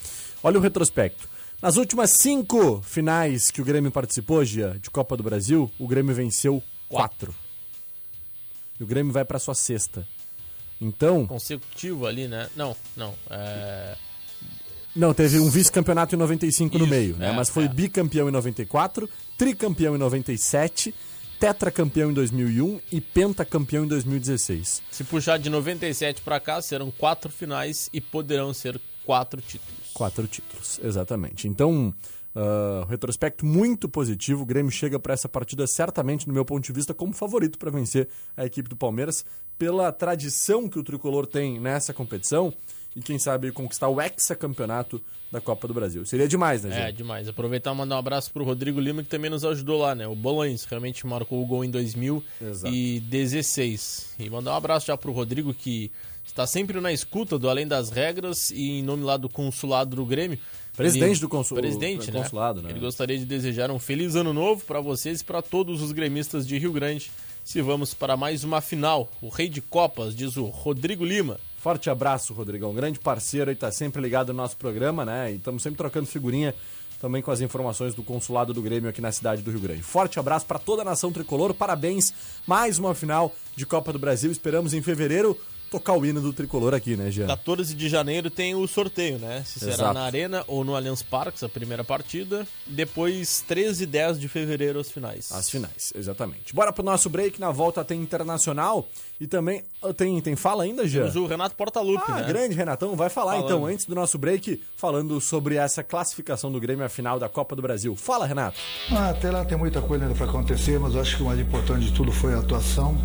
Olha 0.43 0.57
o 0.57 0.61
retrospecto. 0.61 1.29
Nas 1.61 1.77
últimas 1.77 2.11
cinco 2.11 2.81
finais 2.81 3.49
que 3.49 3.61
o 3.61 3.65
Grêmio 3.65 3.91
participou, 3.91 4.43
Gia, 4.43 4.77
de 4.79 4.89
Copa 4.91 5.15
do 5.15 5.23
Brasil, 5.23 5.71
o 5.79 5.87
Grêmio 5.87 6.13
venceu 6.13 6.61
quatro. 6.89 7.33
E 8.79 8.83
o 8.83 8.85
Grêmio 8.85 9.11
vai 9.13 9.23
para 9.25 9.39
sua 9.39 9.55
sexta. 9.55 10.07
Então, 10.79 11.25
Consecutivo 11.25 12.05
ali, 12.05 12.27
né? 12.27 12.49
Não, 12.55 12.75
não. 12.95 13.13
É... 13.29 13.95
Não, 14.97 15.13
teve 15.13 15.39
um 15.39 15.49
vice-campeonato 15.49 16.15
em 16.15 16.17
95 16.17 16.77
no 16.77 16.85
Isso, 16.85 16.93
meio, 16.93 17.15
né? 17.17 17.29
é, 17.29 17.35
Mas 17.35 17.49
foi 17.49 17.65
é. 17.65 17.67
bicampeão 17.67 18.27
em 18.27 18.31
94, 18.31 19.07
tricampeão 19.37 19.95
em 19.95 19.99
97, 19.99 20.93
tetracampeão 21.39 22.09
em 22.09 22.13
2001 22.13 22.79
e 22.91 22.99
pentacampeão 22.99 23.85
em 23.85 23.87
2016. 23.87 24.81
Se 24.89 25.03
puxar 25.03 25.37
de 25.37 25.49
97 25.49 26.21
pra 26.21 26.39
cá, 26.39 26.61
serão 26.61 26.89
quatro 26.89 27.31
finais 27.31 27.89
e 27.93 28.01
poderão 28.01 28.53
ser 28.53 28.81
quatro 29.05 29.39
títulos. 29.39 29.91
Quatro 29.93 30.27
títulos, 30.27 30.79
exatamente. 30.83 31.47
Então, 31.47 31.93
ah, 32.39 32.85
retrospecto 32.87 33.43
muito 33.43 33.89
positivo. 33.89 34.43
O 34.43 34.45
Grêmio 34.45 34.71
chega 34.71 34.99
para 34.99 35.11
essa 35.11 35.27
partida 35.27 35.65
certamente, 35.65 36.27
no 36.27 36.33
meu 36.33 36.45
ponto 36.45 36.63
de 36.63 36.71
vista, 36.71 36.93
como 36.93 37.11
favorito 37.11 37.57
para 37.57 37.71
vencer 37.71 38.07
a 38.35 38.45
equipe 38.45 38.69
do 38.69 38.75
Palmeiras, 38.75 39.25
pela 39.57 39.91
tradição 39.91 40.69
que 40.69 40.77
o 40.77 40.83
tricolor 40.83 41.25
tem 41.25 41.59
nessa 41.59 41.95
competição 41.95 42.53
e 42.97 43.01
quem 43.01 43.19
sabe 43.19 43.51
conquistar 43.51 43.87
o 43.87 44.01
hexacampeonato 44.01 44.99
da 45.31 45.39
Copa 45.39 45.67
do 45.67 45.73
Brasil. 45.73 46.03
Seria 46.05 46.27
demais, 46.27 46.63
né, 46.63 46.81
É, 46.83 46.87
gente? 46.87 46.97
demais. 46.97 47.27
Aproveitar 47.27 47.73
e 47.73 47.75
mandar 47.75 47.95
um 47.95 47.99
abraço 47.99 48.31
pro 48.31 48.43
Rodrigo 48.43 48.79
Lima, 48.79 49.03
que 49.03 49.09
também 49.09 49.29
nos 49.29 49.45
ajudou 49.45 49.77
lá, 49.79 49.93
né? 49.93 50.07
O 50.07 50.15
Bolões 50.15 50.63
realmente 50.65 51.05
marcou 51.05 51.43
o 51.43 51.45
gol 51.45 51.63
em 51.63 51.69
2016. 51.69 54.15
E 54.19 54.29
mandar 54.29 54.53
um 54.53 54.55
abraço 54.55 54.87
já 54.87 54.97
pro 54.97 55.11
Rodrigo, 55.11 55.53
que 55.53 55.91
está 56.25 56.45
sempre 56.47 56.79
na 56.79 56.91
escuta 56.91 57.37
do 57.37 57.49
Além 57.49 57.67
das 57.67 57.89
Regras 57.89 58.51
e 58.51 58.79
em 58.79 58.83
nome 58.83 59.03
lá 59.03 59.17
do 59.17 59.29
consulado 59.29 59.95
do 59.95 60.05
Grêmio. 60.05 60.37
Presidente 60.75 61.11
Ele- 61.13 61.19
do 61.21 61.29
consul- 61.29 61.57
Presidente, 61.57 62.11
né? 62.11 62.21
consulado, 62.21 62.61
né? 62.61 62.69
Ele 62.69 62.79
gostaria 62.79 63.17
de 63.17 63.25
desejar 63.25 63.71
um 63.71 63.79
feliz 63.79 64.15
ano 64.15 64.31
novo 64.31 64.63
para 64.65 64.79
vocês 64.79 65.21
e 65.21 65.25
para 65.25 65.41
todos 65.41 65.81
os 65.81 65.91
gremistas 65.91 66.47
de 66.47 66.57
Rio 66.57 66.71
Grande. 66.71 67.09
Se 67.43 67.61
vamos 67.61 67.93
para 67.93 68.15
mais 68.15 68.43
uma 68.43 68.61
final, 68.61 69.11
o 69.21 69.29
Rei 69.29 69.49
de 69.49 69.61
Copas, 69.61 70.15
diz 70.15 70.37
o 70.37 70.45
Rodrigo 70.45 71.03
Lima. 71.03 71.39
Forte 71.67 71.89
abraço, 71.89 72.33
Rodrigão. 72.33 72.73
Grande 72.73 72.97
parceiro 72.97 73.51
e 73.51 73.55
tá 73.55 73.69
sempre 73.69 74.01
ligado 74.01 74.29
no 74.29 74.35
nosso 74.35 74.55
programa, 74.55 75.03
né? 75.03 75.33
E 75.33 75.35
estamos 75.35 75.61
sempre 75.61 75.77
trocando 75.77 76.07
figurinha 76.07 76.55
também 77.01 77.21
com 77.21 77.29
as 77.29 77.41
informações 77.41 77.93
do 77.93 78.01
consulado 78.01 78.53
do 78.53 78.61
Grêmio 78.61 78.89
aqui 78.89 79.01
na 79.01 79.11
cidade 79.11 79.41
do 79.41 79.51
Rio 79.51 79.59
Grande. 79.59 79.81
Forte 79.81 80.17
abraço 80.17 80.45
para 80.45 80.59
toda 80.59 80.83
a 80.83 80.85
nação 80.85 81.11
tricolor. 81.11 81.53
Parabéns. 81.53 82.13
Mais 82.47 82.79
uma 82.79 82.95
final 82.95 83.35
de 83.53 83.65
Copa 83.65 83.91
do 83.91 83.99
Brasil. 83.99 84.31
Esperamos 84.31 84.73
em 84.73 84.81
fevereiro 84.81 85.37
tocar 85.69 85.93
o 85.93 86.05
hino 86.05 86.21
do 86.21 86.31
tricolor 86.33 86.73
aqui, 86.73 86.95
né, 86.95 87.09
Jean? 87.11 87.27
14 87.27 87.73
de 87.75 87.89
janeiro 87.89 88.29
tem 88.29 88.55
o 88.55 88.67
sorteio, 88.67 89.17
né? 89.19 89.43
Se 89.45 89.59
será 89.59 89.73
Exato. 89.73 89.93
na 89.93 90.01
Arena 90.01 90.43
ou 90.47 90.63
no 90.63 90.75
Allianz 90.75 91.01
Parque, 91.03 91.43
a 91.43 91.49
primeira 91.49 91.83
partida. 91.83 92.47
Depois, 92.65 93.43
13 93.47 93.83
e 93.83 93.85
10 93.85 94.19
de 94.19 94.27
fevereiro, 94.27 94.79
as 94.79 94.89
finais. 94.91 95.31
As 95.31 95.49
finais, 95.49 95.91
exatamente. 95.95 96.53
Bora 96.53 96.71
pro 96.73 96.83
nosso 96.83 97.09
break. 97.09 97.39
Na 97.39 97.51
volta 97.51 97.83
tem 97.83 98.01
internacional 98.01 98.87
e 99.19 99.27
também 99.27 99.63
ah, 99.81 99.93
tem, 99.93 100.19
tem 100.21 100.35
fala 100.35 100.63
ainda, 100.63 100.87
Jean? 100.87 101.01
Temos 101.01 101.15
o 101.15 101.25
Renato 101.25 101.55
Portaluppi, 101.55 102.11
Ah, 102.11 102.21
né? 102.21 102.27
grande 102.27 102.55
Renatão, 102.55 102.95
vai 102.95 103.09
falar 103.09 103.33
Falando. 103.33 103.45
então, 103.45 103.65
antes 103.65 103.85
do 103.85 103.95
nosso 103.95 104.17
break, 104.17 104.61
falando 104.75 105.19
sobre 105.19 105.55
essa 105.55 105.83
classificação 105.83 106.51
do 106.51 106.59
Grêmio 106.59 106.85
à 106.85 106.89
final 106.89 107.19
da 107.19 107.27
Copa 107.27 107.55
do 107.55 107.61
Brasil. 107.61 107.95
Fala, 107.95 108.25
Renato. 108.25 108.57
Ah, 108.91 109.09
até 109.09 109.29
lá 109.31 109.43
tem 109.45 109.57
muita 109.57 109.81
coisa 109.81 110.05
ainda 110.05 110.15
para 110.15 110.25
acontecer, 110.27 110.79
mas 110.79 110.93
eu 110.95 111.01
acho 111.01 111.17
que 111.17 111.23
o 111.23 111.25
mais 111.25 111.39
importante 111.39 111.85
de 111.85 111.93
tudo 111.93 112.11
foi 112.11 112.33
a 112.33 112.39
atuação, 112.39 112.95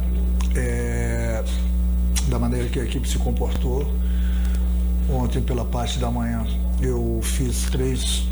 é, 0.57 1.43
da 2.29 2.39
maneira 2.39 2.69
que 2.69 2.81
a 2.81 2.85
equipe 2.85 3.09
se 3.09 3.19
comportou. 3.19 3.91
Ontem, 5.11 5.43
pela 5.43 5.65
parte 5.65 5.99
da 5.99 6.11
manhã, 6.11 6.47
eu 6.81 7.21
fiz 7.23 7.65
três 7.71 8.25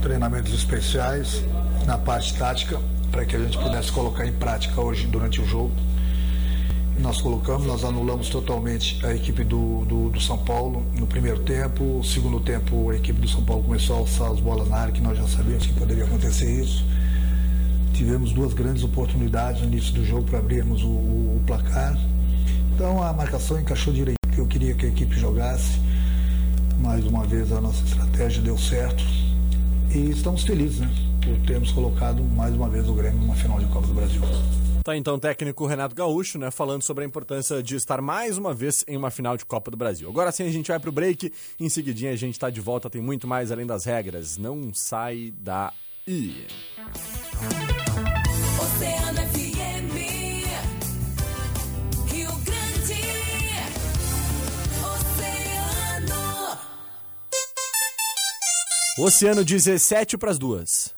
treinamentos 0.00 0.52
especiais 0.52 1.42
na 1.86 1.98
parte 1.98 2.34
tática, 2.36 2.78
para 3.10 3.24
que 3.24 3.34
a 3.34 3.38
gente 3.38 3.58
pudesse 3.58 3.90
colocar 3.90 4.26
em 4.26 4.32
prática 4.32 4.80
hoje 4.80 5.06
durante 5.06 5.40
o 5.40 5.46
jogo. 5.46 5.72
Nós 6.98 7.20
colocamos, 7.20 7.66
nós 7.66 7.84
anulamos 7.84 8.28
totalmente 8.28 9.04
a 9.06 9.14
equipe 9.14 9.44
do, 9.44 9.84
do, 9.84 10.10
do 10.10 10.20
São 10.20 10.36
Paulo 10.36 10.84
no 10.98 11.06
primeiro 11.06 11.40
tempo. 11.40 11.84
No 11.84 12.04
segundo 12.04 12.40
tempo, 12.40 12.90
a 12.90 12.96
equipe 12.96 13.20
do 13.20 13.28
São 13.28 13.42
Paulo 13.42 13.62
começou 13.62 13.96
a 13.96 13.98
alçar 14.00 14.30
as 14.30 14.40
bolas 14.40 14.68
na 14.68 14.76
área, 14.76 14.92
que 14.92 15.00
nós 15.00 15.16
já 15.16 15.26
sabíamos 15.28 15.66
que 15.66 15.72
poderia 15.74 16.04
acontecer 16.04 16.50
isso. 16.60 16.84
Tivemos 17.94 18.32
duas 18.32 18.52
grandes 18.52 18.82
oportunidades 18.82 19.62
no 19.62 19.68
início 19.68 19.92
do 19.94 20.04
jogo 20.04 20.24
para 20.24 20.40
abrirmos 20.40 20.82
o, 20.82 20.88
o 20.88 21.42
placar. 21.46 21.96
Então 22.78 23.02
a 23.02 23.12
marcação 23.12 23.58
encaixou 23.58 23.92
direito. 23.92 24.16
Eu 24.36 24.46
queria 24.46 24.72
que 24.72 24.86
a 24.86 24.88
equipe 24.88 25.12
jogasse. 25.18 25.80
Mais 26.80 27.04
uma 27.04 27.26
vez 27.26 27.50
a 27.50 27.60
nossa 27.60 27.84
estratégia 27.84 28.40
deu 28.40 28.56
certo. 28.56 29.02
E 29.92 30.10
estamos 30.10 30.44
felizes, 30.44 30.78
né? 30.78 30.88
Por 31.20 31.44
termos 31.44 31.72
colocado 31.72 32.22
mais 32.22 32.54
uma 32.54 32.68
vez 32.68 32.88
o 32.88 32.94
Grêmio 32.94 33.18
numa 33.18 33.34
final 33.34 33.58
de 33.58 33.66
Copa 33.66 33.88
do 33.88 33.94
Brasil. 33.94 34.20
Tá 34.84 34.96
então 34.96 35.16
o 35.16 35.18
técnico 35.18 35.66
Renato 35.66 35.92
Gaúcho, 35.92 36.38
né, 36.38 36.52
falando 36.52 36.82
sobre 36.82 37.02
a 37.02 37.06
importância 37.06 37.60
de 37.60 37.74
estar 37.74 38.00
mais 38.00 38.38
uma 38.38 38.54
vez 38.54 38.84
em 38.86 38.96
uma 38.96 39.10
final 39.10 39.36
de 39.36 39.44
Copa 39.44 39.72
do 39.72 39.76
Brasil. 39.76 40.08
Agora 40.08 40.30
sim 40.30 40.44
a 40.44 40.52
gente 40.52 40.68
vai 40.68 40.78
pro 40.78 40.92
break, 40.92 41.32
em 41.58 41.68
seguidinha 41.68 42.12
a 42.12 42.16
gente 42.16 42.38
tá 42.38 42.48
de 42.48 42.60
volta, 42.60 42.88
tem 42.88 43.02
muito 43.02 43.26
mais 43.26 43.50
além 43.50 43.66
das 43.66 43.86
regras. 43.86 44.38
Não 44.38 44.72
sai 44.72 45.34
daí. 45.36 46.46
Oceano 48.62 49.47
Oceano 59.00 59.44
17 59.44 60.18
pras 60.18 60.38
duas. 60.38 60.97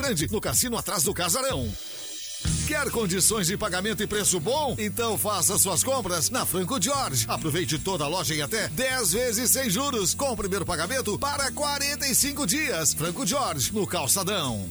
Grande, 0.01 0.27
no 0.31 0.41
cassino 0.41 0.75
atrás 0.75 1.03
do 1.03 1.13
Casarão. 1.13 1.71
Quer 2.67 2.89
condições 2.89 3.45
de 3.45 3.55
pagamento 3.55 4.01
e 4.01 4.07
preço 4.07 4.39
bom? 4.39 4.75
Então 4.79 5.15
faça 5.15 5.59
suas 5.59 5.83
compras 5.83 6.31
na 6.31 6.43
Franco 6.43 6.81
George. 6.81 7.27
Aproveite 7.29 7.77
toda 7.77 8.05
a 8.05 8.07
loja 8.07 8.33
em 8.33 8.41
até 8.41 8.67
10 8.69 9.13
vezes 9.13 9.51
sem 9.51 9.69
juros, 9.69 10.15
com 10.15 10.31
o 10.31 10.35
primeiro 10.35 10.65
pagamento 10.65 11.19
para 11.19 11.51
45 11.51 12.47
dias. 12.47 12.95
Franco 12.95 13.27
George, 13.27 13.71
no 13.71 13.85
Calçadão. 13.85 14.67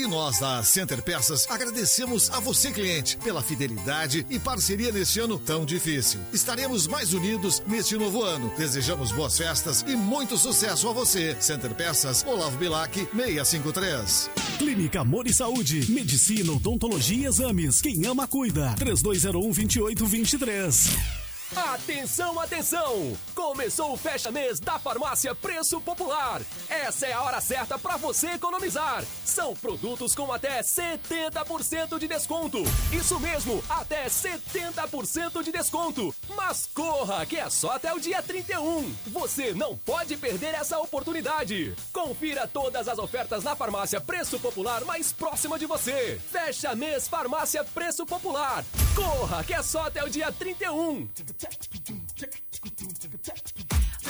E 0.00 0.06
nós 0.06 0.38
da 0.38 0.62
Center 0.62 1.02
Peças 1.02 1.46
agradecemos 1.50 2.30
a 2.30 2.40
você, 2.40 2.70
cliente, 2.70 3.18
pela 3.18 3.42
fidelidade 3.42 4.24
e 4.30 4.38
parceria 4.38 4.90
neste 4.90 5.20
ano 5.20 5.38
tão 5.38 5.66
difícil. 5.66 6.18
Estaremos 6.32 6.86
mais 6.86 7.12
unidos 7.12 7.62
neste 7.66 7.98
novo 7.98 8.22
ano. 8.22 8.50
Desejamos 8.56 9.12
boas 9.12 9.36
festas 9.36 9.84
e 9.86 9.94
muito 9.94 10.38
sucesso 10.38 10.88
a 10.88 10.92
você. 10.94 11.36
Center 11.38 11.74
Peças, 11.74 12.24
Olavo 12.26 12.56
Bilac, 12.56 12.98
653. 13.14 14.30
Clínica 14.56 15.02
Amor 15.02 15.26
e 15.26 15.34
Saúde. 15.34 15.92
Medicina, 15.92 16.50
odontologia 16.50 17.24
e 17.24 17.26
exames. 17.26 17.82
Quem 17.82 18.06
ama, 18.06 18.26
cuida. 18.26 18.74
3201-2823. 18.78 21.19
Atenção, 21.56 22.38
atenção! 22.38 23.16
Começou 23.34 23.92
o 23.92 23.96
fecha 23.96 24.30
mês 24.30 24.60
da 24.60 24.78
farmácia 24.78 25.34
Preço 25.34 25.80
Popular. 25.80 26.40
Essa 26.68 27.06
é 27.08 27.12
a 27.12 27.22
hora 27.22 27.40
certa 27.40 27.76
para 27.76 27.96
você 27.96 28.28
economizar. 28.28 29.02
São 29.24 29.56
produtos 29.56 30.14
com 30.14 30.32
até 30.32 30.60
70% 30.62 31.98
de 31.98 32.06
desconto. 32.06 32.58
Isso 32.92 33.18
mesmo, 33.18 33.64
até 33.68 34.06
70% 34.06 35.42
de 35.42 35.50
desconto. 35.50 36.14
Mas 36.36 36.68
corra, 36.72 37.26
que 37.26 37.36
é 37.36 37.50
só 37.50 37.72
até 37.72 37.92
o 37.92 37.98
dia 37.98 38.22
31. 38.22 38.88
Você 39.08 39.52
não 39.52 39.76
pode 39.76 40.16
perder 40.16 40.54
essa 40.54 40.78
oportunidade. 40.78 41.74
Confira 41.92 42.46
todas 42.46 42.86
as 42.86 42.98
ofertas 42.98 43.42
na 43.42 43.56
farmácia 43.56 44.00
Preço 44.00 44.38
Popular 44.38 44.84
mais 44.84 45.12
próxima 45.12 45.58
de 45.58 45.66
você. 45.66 46.20
Fecha 46.30 46.76
mês 46.76 47.08
Farmácia 47.08 47.64
Preço 47.64 48.06
Popular. 48.06 48.64
Corra, 48.94 49.42
que 49.42 49.54
é 49.54 49.62
só 49.62 49.86
até 49.86 50.04
o 50.04 50.08
dia 50.08 50.30
31. 50.30 51.08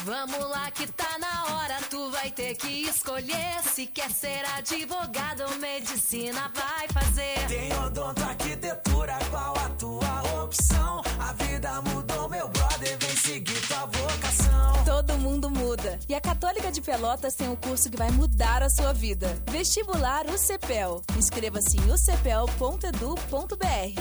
Vamos 0.04 0.40
lá 0.50 0.70
que 0.70 0.86
tá 0.88 1.18
na 1.18 1.44
hora, 1.54 1.78
tu 1.88 2.10
vai 2.10 2.30
ter 2.30 2.56
que 2.56 2.68
escolher 2.68 3.62
se 3.62 3.86
quer 3.86 4.10
ser 4.10 4.44
advogado 4.56 5.42
ou 5.42 5.56
medicina 5.58 6.50
vai 6.54 6.88
fazer. 6.88 7.46
Tem 7.46 7.72
odonto 7.78 8.22
arquitetura, 8.22 9.18
qual 9.30 9.56
a 9.56 9.68
tua 9.70 10.42
opção? 10.42 11.02
A 11.20 11.32
vida 11.44 11.82
mudou, 11.82 12.28
meu 12.28 12.48
brother, 12.48 12.98
vem 12.98 13.16
seguir 13.16 13.60
tua 13.68 13.86
vocação. 13.86 14.84
Todo 14.84 15.18
mundo 15.18 15.50
muda. 15.50 15.98
E 16.08 16.14
a 16.14 16.20
Católica 16.20 16.72
de 16.72 16.80
Pelotas 16.80 17.34
tem 17.34 17.48
um 17.48 17.56
curso 17.56 17.88
que 17.90 17.96
vai 17.96 18.10
mudar 18.10 18.62
a 18.62 18.70
sua 18.70 18.92
vida. 18.92 19.28
Vestibular 19.50 20.24
UCPEL. 20.26 21.02
Inscreva-se 21.16 21.76
em 21.76 21.92
ucpel.edu.br. 21.92 23.20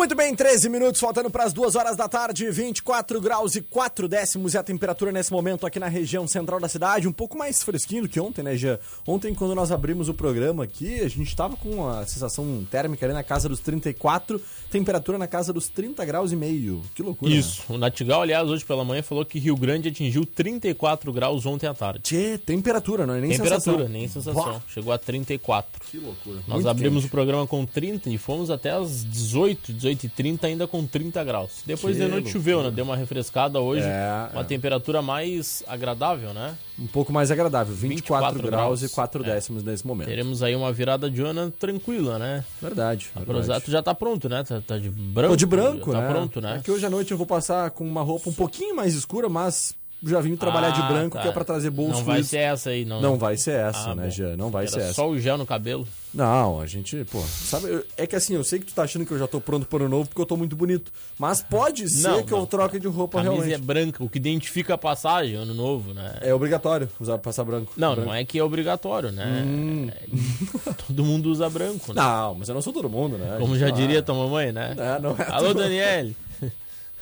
Muito 0.08 0.16
bem, 0.16 0.34
13 0.34 0.70
minutos, 0.70 1.02
faltando 1.02 1.30
para 1.30 1.44
as 1.44 1.52
2 1.52 1.76
horas 1.76 1.98
da 1.98 2.08
tarde, 2.08 2.50
24 2.50 3.20
graus 3.20 3.58
e 3.58 3.62
4 3.62 4.08
décimos 4.08 4.56
é 4.56 4.58
a 4.58 4.64
temperatura 4.64 5.12
nesse 5.12 5.34
momento 5.34 5.68
aqui 5.68 5.80
na 5.82 5.90
região 5.90 6.26
central 6.26 6.62
da 6.62 6.70
cidade, 6.70 7.10
um 7.10 7.12
pouco 7.12 7.38
mais 7.38 7.62
fresquinho 7.62 8.04
do 8.04 8.08
que 8.08 8.18
ontem, 8.18 8.42
né, 8.42 8.56
Jean? 8.56 8.80
Ontem, 9.06 9.36
quando 9.36 9.54
nós 9.54 9.70
abrimos 9.70 10.08
o 10.08 10.14
programa 10.14 10.64
aqui, 10.64 11.02
a 11.02 11.10
gente 11.10 11.24
estava 11.28 11.58
com 11.58 11.86
a 11.90 12.06
sensação 12.06 12.66
térmica 12.72 13.06
ali 13.06 13.14
na 13.14 13.22
casa 13.22 13.50
dos 13.50 13.60
34, 13.60 14.42
temperatura 14.72 15.18
na 15.18 15.28
casa 15.28 15.52
dos 15.52 15.68
30 15.68 16.06
graus 16.06 16.32
e 16.32 16.38
meio. 16.38 16.82
Que 16.96 17.04
loucura. 17.04 17.30
né? 17.30 17.38
Isso. 17.38 17.64
O 17.68 17.78
Natigal, 17.78 18.22
aliás, 18.22 18.50
hoje 18.50 18.64
pela 18.64 18.86
manhã 18.86 19.04
falou 19.04 19.26
que 19.26 19.38
Rio 19.40 19.58
Grande 19.58 19.90
atingiu 19.90 20.26
34 20.26 21.12
graus 21.12 21.46
ontem 21.46 21.68
à 21.68 21.74
tarde. 21.74 22.00
Tchê, 22.04 22.38
temperatura, 22.38 23.06
não 23.06 23.14
é 23.16 23.20
nem 23.20 23.32
Temperatura, 23.32 23.60
sensação. 23.60 23.90
nem 23.90 24.08
sensação. 24.08 24.62
Chegou 24.70 24.94
a 24.94 24.98
34. 24.98 25.82
que 25.92 25.98
loucura. 25.98 26.38
Nós 26.48 26.60
Muito 26.64 26.70
abrimos 26.70 27.04
quente. 27.04 27.08
o 27.08 27.12
programa 27.12 27.46
com 27.46 27.66
30 27.66 28.10
e 28.10 28.18
fomos 28.18 28.50
até 28.50 28.72
as 28.72 29.04
18, 29.04 29.74
18 29.74 29.97
e 30.06 30.10
30 30.10 30.48
ainda 30.48 30.68
com 30.68 30.86
30 30.86 31.24
graus. 31.24 31.62
Depois 31.66 31.96
Que 31.98 32.04
de 32.04 32.10
noite 32.10 32.30
choveu, 32.32 32.62
né? 32.64 32.72
Deu 32.72 32.86
uma 32.86 32.96
refrescada 32.96 33.60
hoje. 33.60 33.86
É, 33.86 34.30
uma 34.34 34.42
é. 34.42 34.44
temperatura 34.44 35.02
mais 35.02 35.64
agradável, 35.68 36.34
né? 36.34 36.56
Um 36.80 36.86
pouco 36.86 37.12
mais 37.12 37.32
agradável, 37.32 37.74
24, 37.74 38.34
24 38.36 38.42
graus, 38.48 38.80
graus. 38.82 38.92
e 38.92 38.94
4 38.94 39.24
É. 39.24 39.26
décimos 39.34 39.64
nesse 39.64 39.86
momento. 39.88 40.08
Teremos 40.08 40.44
aí 40.44 40.56
uma 40.56 40.72
virada 40.72 41.10
de 41.10 41.22
ano 41.22 41.50
tranquila, 41.50 42.20
né? 42.20 42.44
Verdade. 42.62 43.10
A 43.16 43.20
verdade. 43.20 43.26
Prosato 43.26 43.72
já 43.72 43.82
tá 43.82 43.96
pronto, 43.96 44.30
né? 44.30 44.44
Tá, 44.44 44.62
tá 44.62 44.78
de 44.78 44.90
branco. 44.90 45.30
Tô 45.32 45.36
de 45.36 45.46
branco, 45.46 45.92
Tá 45.92 46.02
né? 46.02 46.08
pronto, 46.10 46.40
né? 46.40 46.58
É 46.58 46.62
que 46.62 46.70
hoje 46.70 46.86
à 46.86 46.90
noite 46.90 47.12
eu 47.12 47.18
vou 47.18 47.26
passar 47.26 47.72
com 47.72 47.84
uma 47.84 48.02
roupa 48.04 48.30
um 48.30 48.34
pouquinho 48.34 48.76
mais 48.76 48.94
escura, 48.94 49.28
mas 49.28 49.74
já 50.04 50.20
vim 50.22 50.36
trabalhar 50.36 50.70
de 50.72 50.82
Ah, 50.82 50.88
branco, 50.88 51.16
tá. 51.18 51.24
que 51.24 51.28
é 51.28 51.32
pra 51.32 51.44
trazer 51.44 51.70
bons 51.72 51.88
Não 51.90 51.94
vai 51.96 52.04
fluidos. 52.04 52.30
ser 52.30 52.38
essa 52.38 52.70
aí, 52.70 52.86
não. 52.86 53.02
Não 53.02 53.18
vai 53.18 53.36
ser 53.38 53.54
essa, 53.60 53.90
Ah, 53.92 53.96
né, 53.96 54.04
bom. 54.04 54.10
Jean? 54.10 54.38
Não 54.38 54.50
vai 54.52 54.64
Era 54.66 54.72
ser 54.72 54.80
essa. 54.82 54.94
só 54.94 55.10
o 55.10 55.20
gel 55.20 55.38
no 55.38 55.46
cabelo. 55.46 55.88
Não, 56.14 56.60
a 56.62 56.66
gente, 56.66 57.04
pô, 57.12 57.20
sabe, 57.22 57.84
é 57.96 58.08
que 58.08 58.16
assim, 58.16 58.34
eu 58.36 58.44
sei 58.44 58.60
que 58.60 58.66
tu 58.66 58.74
tá 58.74 58.84
achando 58.84 59.06
que 59.06 59.12
eu 59.12 59.20
já 59.20 59.28
tô 59.28 59.40
pronto 59.42 59.68
para 59.68 59.84
o 59.84 59.90
novo 59.90 60.08
porque 60.10 60.22
eu 60.22 60.26
tô 60.26 60.38
muito 60.38 60.56
bonito, 60.56 60.92
mas 61.20 61.42
pode 61.44 61.88
ser 61.90 62.08
Não, 62.08 62.24
que 62.24 62.32
não. 62.32 62.40
eu 62.40 62.46
troque 62.48 62.80
de 62.80 62.88
roupa 62.88 63.18
Camisa 63.22 63.34
realmente. 63.44 63.54
é 63.54 63.58
branca, 63.58 64.04
o 64.04 64.10
que 64.10 64.18
identifica 64.18 64.74
a 64.76 64.78
passagem, 64.78 65.36
ano 65.36 65.54
novo, 65.54 65.94
né? 65.94 66.18
É 66.22 66.34
obrigatório 66.34 66.90
usar 67.00 67.18
passar 67.20 67.44
branco. 67.44 67.72
Não, 67.78 67.94
branco. 67.94 68.08
não 68.10 68.16
é 68.16 68.24
que 68.24 68.40
é 68.40 68.44
obrigatório, 68.44 69.12
né? 69.12 69.44
Hum. 69.46 69.90
É- 69.92 70.74
Todo 70.88 71.04
mundo 71.04 71.30
usa 71.30 71.50
branco, 71.50 71.94
né? 71.94 72.02
Não, 72.02 72.36
mas 72.36 72.48
eu 72.50 72.56
não 72.56 72.62
sou 72.62 72.72
todo 72.74 72.90
mundo, 72.90 73.18
né? 73.18 73.38
Como 73.40 73.58
já 73.58 73.68
não 73.68 73.76
diria 73.76 74.02
tua 74.02 74.16
mamãe, 74.16 74.52
né? 74.52 74.74
É, 74.78 75.00
não 75.00 75.12
é 75.18 75.24
Alô, 75.30 75.54
Daniele. 75.54 76.16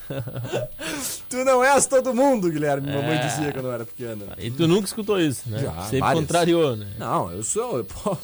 Tu 1.29 1.43
não 1.43 1.63
és 1.63 1.85
todo 1.85 2.13
mundo, 2.13 2.49
Guilherme, 2.49 2.87
mamãe 2.91 3.17
É. 3.17 3.27
dizia 3.27 3.51
quando 3.51 3.65
eu 3.65 3.73
era 3.73 3.85
pequena. 3.85 4.25
E 4.37 4.49
tu 4.51 4.67
nunca 4.67 4.85
escutou 4.85 5.19
isso, 5.19 5.41
né? 5.49 5.59
Já, 5.59 5.81
Sempre 5.83 5.99
várias. 5.99 6.19
contrariou, 6.21 6.75
né? 6.75 6.87
Não, 6.97 7.31
eu 7.31 7.43
sou. 7.43 7.83
Pô, 7.83 8.17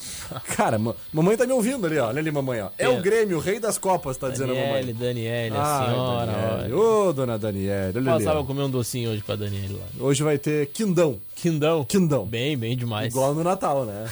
cara, 0.55 0.77
ma- 0.77 0.95
mamãe 1.11 1.35
tá 1.35 1.45
me 1.45 1.53
ouvindo 1.53 1.85
ali, 1.87 1.97
ó. 1.97 2.07
Olha 2.07 2.19
ali, 2.19 2.31
mamãe, 2.31 2.61
ó. 2.61 2.69
É, 2.77 2.85
É. 2.85 2.89
o 2.89 3.01
Grêmio, 3.01 3.37
o 3.37 3.39
rei 3.41 3.59
das 3.59 3.77
Copas, 3.77 4.17
tá 4.17 4.29
dizendo 4.29 4.51
a 4.51 4.55
Daniele, 4.55 4.93
mamãe. 4.93 5.07
Daniele, 5.07 5.55
a 5.57 5.63
Ai, 5.63 5.85
senhora. 5.89 6.31
Daniele. 6.31 6.73
Ô, 6.73 7.13
dona 7.13 7.37
Daniele, 7.39 7.97
olha 7.97 8.11
ali. 8.11 8.19
Passava 8.23 8.39
ó. 8.39 8.43
a 8.43 8.45
comer 8.45 8.61
um 8.63 8.69
docinho 8.69 9.11
hoje 9.11 9.21
com 9.21 9.31
a 9.31 9.35
Daniele 9.35 9.73
lá. 9.73 10.05
Hoje 10.05 10.23
vai 10.23 10.37
ter 10.37 10.67
quindão. 10.67 11.19
Quindão. 11.41 11.83
Quindão. 11.83 12.25
Bem, 12.25 12.55
bem 12.55 12.77
demais. 12.77 13.11
Igual 13.11 13.33
no 13.33 13.43
Natal, 13.43 13.83
né? 13.85 14.05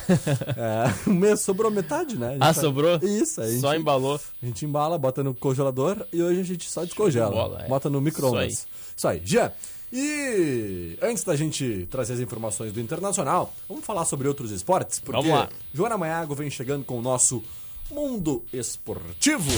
é, 1.32 1.36
sobrou 1.36 1.70
metade, 1.70 2.18
né? 2.18 2.32
Gente 2.34 2.42
Ah, 2.42 2.54
tá- 2.54 2.62
sobrou? 2.62 2.98
Isso, 3.04 3.40
aí. 3.42 3.60
Só 3.60 3.76
embalou. 3.76 4.20
A 4.42 4.46
gente 4.46 4.66
embala, 4.66 4.98
bota 4.98 5.24
no 5.24 5.34
congelador 5.36 6.06
e 6.12 6.24
hoje 6.24 6.40
a 6.42 6.44
gente 6.44 6.70
só 6.70 6.84
descongela. 6.84 7.30
bola, 7.30 7.62
é. 7.64 7.68
Bota 7.68 7.88
no 7.90 8.02
micro-ondas. 8.02 8.52
Isso 8.54 8.68
Isso 8.98 9.08
aí. 9.08 9.22
Jean, 9.24 9.52
e 9.94 10.98
antes 11.02 11.24
da 11.24 11.36
gente 11.36 11.88
trazer 11.92 12.14
as 12.14 12.20
informações 12.20 12.74
do 12.74 12.80
Internacional, 12.82 13.54
vamos 13.68 13.86
falar 13.86 14.06
sobre 14.06 14.28
outros 14.28 14.50
esportes? 14.50 15.00
Porque 15.00 15.22
Vamos 15.22 15.30
lá. 15.32 15.50
Joana 15.72 15.98
Maiago 16.00 16.34
vem 16.34 16.50
chegando 16.50 16.84
com 16.84 16.98
o 16.98 17.02
nosso 17.02 17.44
Mundo 17.92 18.44
Esportivo. 18.52 19.52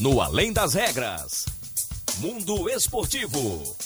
No 0.00 0.20
Além 0.20 0.52
das 0.52 0.74
Regras. 0.74 1.46
Mundo 2.18 2.68
Esportivo. 2.68 3.76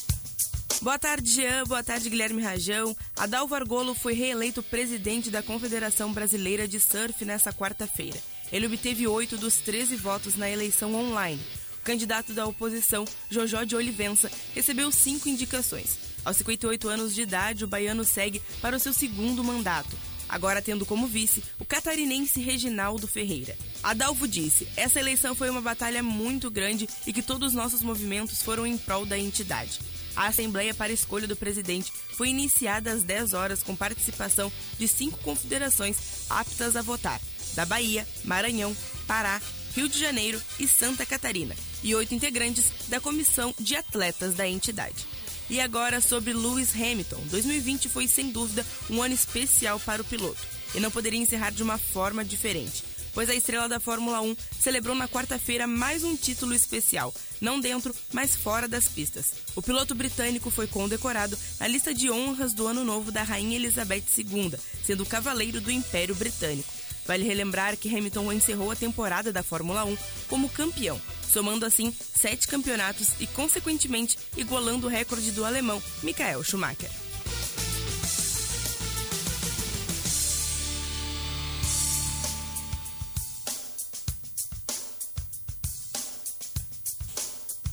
Boa 0.81 0.97
tarde, 0.97 1.29
Jean. 1.33 1.64
Boa 1.64 1.83
tarde, 1.83 2.09
Guilherme 2.09 2.41
Rajão. 2.41 2.97
Adalvo 3.17 3.53
Argolo 3.53 3.97
foi 3.97 4.12
reeleito 4.12 4.62
presidente 4.62 5.29
da 5.29 5.43
Confederação 5.43 6.12
Brasileira 6.12 6.69
de 6.69 6.79
Surf 6.79 7.25
nesta 7.25 7.53
quarta-feira. 7.53 8.17
Ele 8.53 8.67
obteve 8.67 9.05
oito 9.09 9.37
dos 9.37 9.57
13 9.57 9.97
votos 9.97 10.37
na 10.37 10.49
eleição 10.49 10.95
online. 10.95 11.41
O 11.81 11.85
candidato 11.85 12.33
da 12.33 12.47
oposição, 12.47 13.05
Jojó 13.29 13.64
de 13.64 13.75
Olivença, 13.75 14.31
recebeu 14.55 14.93
cinco 14.93 15.29
indicações. 15.29 15.99
Aos 16.25 16.37
58 16.37 16.88
anos 16.88 17.12
de 17.12 17.23
idade, 17.23 17.64
o 17.64 17.69
baiano 17.69 18.05
segue 18.05 18.41
para 18.62 18.77
o 18.77 18.81
seu 18.81 18.93
segundo 18.93 19.43
mandato. 19.43 19.97
Agora 20.29 20.62
tendo 20.62 20.87
como 20.87 21.09
vice 21.09 21.43
o 21.59 21.64
catarinense 21.64 22.41
Reginaldo 22.41 23.09
Ferreira. 23.09 23.57
Adalvo 23.83 24.29
disse: 24.29 24.69
essa 24.77 25.01
eleição 25.01 25.35
foi 25.35 25.51
uma 25.51 25.61
batalha 25.61 26.05
muito 26.05 26.49
grande 26.51 26.88
e 27.05 27.12
que 27.12 27.23
todos 27.23 27.49
os 27.49 27.55
nossos 27.55 27.83
movimentos 27.83 28.43
foram 28.43 28.64
em 28.64 28.79
prol 28.79 29.05
da 29.05 29.19
entidade. 29.19 29.81
A 30.18 30.26
Assembleia 30.26 30.74
para 30.74 30.92
Escolha 30.92 31.28
do 31.28 31.37
Presidente 31.37 31.92
foi 32.16 32.31
iniciada 32.31 32.90
às 32.90 33.04
10 33.04 33.35
horas 33.35 33.62
com 33.62 33.76
participação 33.76 34.50
de 34.76 34.88
cinco 34.88 35.16
confederações 35.20 35.96
aptas 36.28 36.74
a 36.74 36.83
votar: 36.83 37.20
da 37.54 37.64
Bahia, 37.64 38.04
Maranhão, 38.24 38.76
Pará, 39.07 39.40
Rio 39.76 39.88
de 39.88 39.96
Janeiro 39.96 40.42
e 40.59 40.66
Santa 40.66 41.07
Catarina, 41.07 41.54
e 41.85 41.94
oito 41.94 42.16
integrantes 42.16 42.64
da 42.88 42.98
comissão 42.98 43.54
de 43.61 43.76
atletas 43.76 44.35
da 44.35 44.48
entidade. 44.48 45.07
E 45.48 45.61
agora 45.61 46.00
sobre 46.00 46.33
Lewis 46.33 46.74
Hamilton. 46.74 47.22
2020 47.31 47.88
foi 47.88 48.09
sem 48.09 48.33
dúvida 48.33 48.66
um 48.90 49.00
ano 49.00 49.14
especial 49.14 49.78
para 49.78 50.02
o 50.02 50.04
piloto 50.04 50.42
e 50.74 50.81
não 50.81 50.90
poderia 50.90 51.20
encerrar 51.20 51.50
de 51.50 51.62
uma 51.62 51.78
forma 51.78 52.24
diferente 52.24 52.88
pois 53.14 53.29
a 53.29 53.35
estrela 53.35 53.68
da 53.68 53.81
Fórmula 53.81 54.21
1 54.21 54.37
celebrou 54.61 54.94
na 54.94 55.09
quarta-feira 55.09 55.66
mais 55.66 56.05
um 56.05 56.16
título 56.16 56.55
especial, 56.55 57.14
não 57.40 57.61
dentro, 57.61 57.94
mas 58.12 58.35
fora 58.35 58.68
das 58.68 58.88
pistas. 58.88 59.33
O 59.55 59.62
piloto 59.62 59.94
britânico 59.94 60.51
foi 60.51 60.66
condecorado 60.66 61.38
na 61.59 61.66
lista 61.66 61.94
de 61.94 62.11
honras 62.11 62.53
do 62.53 62.66
Ano 62.66 62.85
Novo 62.85 63.11
da 63.11 63.23
Rainha 63.23 63.57
Elizabeth 63.57 64.05
II, 64.16 64.53
sendo 64.85 65.03
o 65.03 65.07
cavaleiro 65.07 65.61
do 65.61 65.71
Império 65.71 66.14
Britânico. 66.14 66.73
Vale 67.07 67.25
relembrar 67.25 67.75
que 67.77 67.88
Hamilton 67.88 68.33
encerrou 68.35 68.71
a 68.71 68.77
temporada 68.77 69.33
da 69.33 69.42
Fórmula 69.42 69.83
1 69.83 69.97
como 70.29 70.49
campeão, 70.51 71.01
somando 71.33 71.64
assim 71.64 71.90
sete 72.14 72.47
campeonatos 72.47 73.12
e, 73.18 73.27
consequentemente, 73.27 74.18
igualando 74.37 74.87
o 74.87 74.90
recorde 74.90 75.31
do 75.31 75.42
alemão 75.42 75.83
Michael 76.03 76.44
Schumacher. 76.44 76.90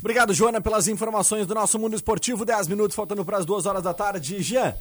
Obrigado, 0.06 0.36
Joana, 0.36 0.62
pelas 0.62 0.88
informações 0.88 1.48
do 1.48 1.56
nosso 1.56 1.80
mundo 1.80 1.96
esportivo. 1.96 2.46
10 2.46 2.68
minutos 2.68 2.96
faltando 2.96 3.26
para 3.26 3.38
as 3.38 3.46
2 3.46 3.66
horas 3.66 3.82
da 3.82 3.92
tarde. 3.92 4.40
Jean, 4.40 4.76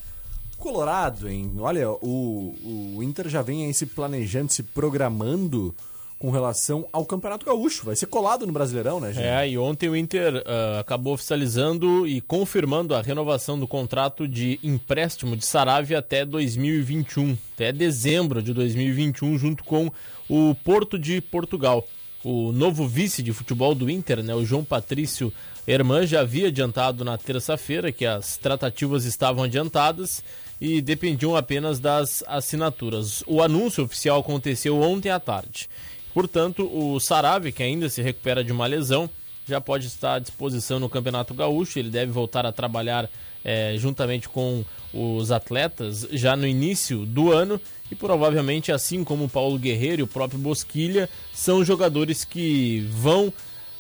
Colorado, 0.59 1.31
hein? 1.31 1.51
Olha, 1.61 1.89
o, 1.93 2.95
o 2.95 3.03
Inter 3.03 3.31
já 3.31 3.41
vem 3.41 3.65
aí 3.65 3.73
se 3.73 3.87
planejando, 3.87 4.53
se 4.53 4.63
programando 4.63 5.75
com 6.19 6.31
relação 6.31 6.87
ao 6.93 7.07
Campeonato 7.07 7.47
Gaúcho. 7.47 7.87
Vai 7.87 7.97
ser 7.97 8.05
colado 8.05 8.47
no 8.47 8.53
Brasileirão, 8.53 9.01
né, 9.01 9.15
Jean? 9.15 9.23
É, 9.23 9.49
e 9.49 9.57
ontem 9.57 9.89
o 9.89 9.97
Inter 9.97 10.45
ah, 10.45 10.81
acabou 10.81 11.15
oficializando 11.15 12.07
e 12.07 12.21
confirmando 12.21 12.95
a 12.95 13.01
renovação 13.01 13.59
do 13.59 13.67
contrato 13.67 14.29
de 14.29 14.61
empréstimo 14.63 15.39
de 15.39 15.47
Saravia 15.47 16.01
até 16.01 16.27
2021, 16.27 17.35
até 17.55 17.73
dezembro 17.73 18.43
de 18.43 18.53
2021, 18.53 19.39
junto 19.39 19.65
com 19.65 19.91
o 20.29 20.55
Porto 20.63 20.99
de 20.99 21.23
Portugal. 21.23 21.83
O 22.25 22.53
novo 22.53 22.89
vice 22.89 23.23
de 23.23 23.35
futebol 23.35 23.75
do 23.75 23.91
Inter, 23.91 24.23
né, 24.23 24.35
o 24.35 24.47
João 24.47 24.65
Patrício 24.65 25.31
Herman, 25.67 26.07
já 26.07 26.23
havia 26.23 26.49
adiantado 26.49 27.05
na 27.05 27.19
terça-feira 27.19 27.93
que 27.93 28.07
as 28.07 28.39
tratativas 28.39 29.05
estavam 29.05 29.45
adiantadas 29.45 30.25
e 30.59 30.81
dependiam 30.81 31.37
apenas 31.37 31.79
das 31.79 32.25
assinaturas. 32.27 33.23
O 33.27 33.43
anúncio 33.43 33.85
oficial 33.85 34.21
aconteceu 34.21 34.81
ontem 34.81 35.11
à 35.11 35.21
tarde. 35.21 35.69
Portanto, 36.15 36.67
o 36.73 36.99
Sarave, 36.99 37.53
que 37.53 37.63
ainda 37.63 37.91
se 37.91 38.01
recupera 38.01 38.43
de 38.43 38.53
uma 38.53 38.67
lesão, 38.67 39.11
já 39.47 39.61
pode 39.61 39.87
estar 39.87 40.15
à 40.15 40.19
disposição 40.19 40.81
no 40.81 40.89
Campeonato 40.89 41.35
Gaúcho. 41.35 41.79
Ele 41.79 41.91
deve 41.91 42.11
voltar 42.11 42.47
a 42.47 42.53
trabalhar 42.53 43.11
eh, 43.45 43.75
juntamente 43.79 44.29
com 44.29 44.65
os 44.93 45.31
atletas 45.31 46.07
já 46.13 46.37
no 46.37 46.47
início 46.47 47.05
do 47.05 47.33
ano 47.33 47.61
e 47.91 47.95
provavelmente, 47.95 48.73
assim 48.73 49.05
como 49.05 49.25
o 49.25 49.29
Paulo 49.29 49.59
Guerreiro 49.59 50.01
e 50.01 50.03
o 50.03 50.07
próprio 50.07 50.39
Bosquilha, 50.39 51.09
são 51.33 51.65
jogadores 51.65 52.25
que 52.25 52.87
vão 52.91 53.33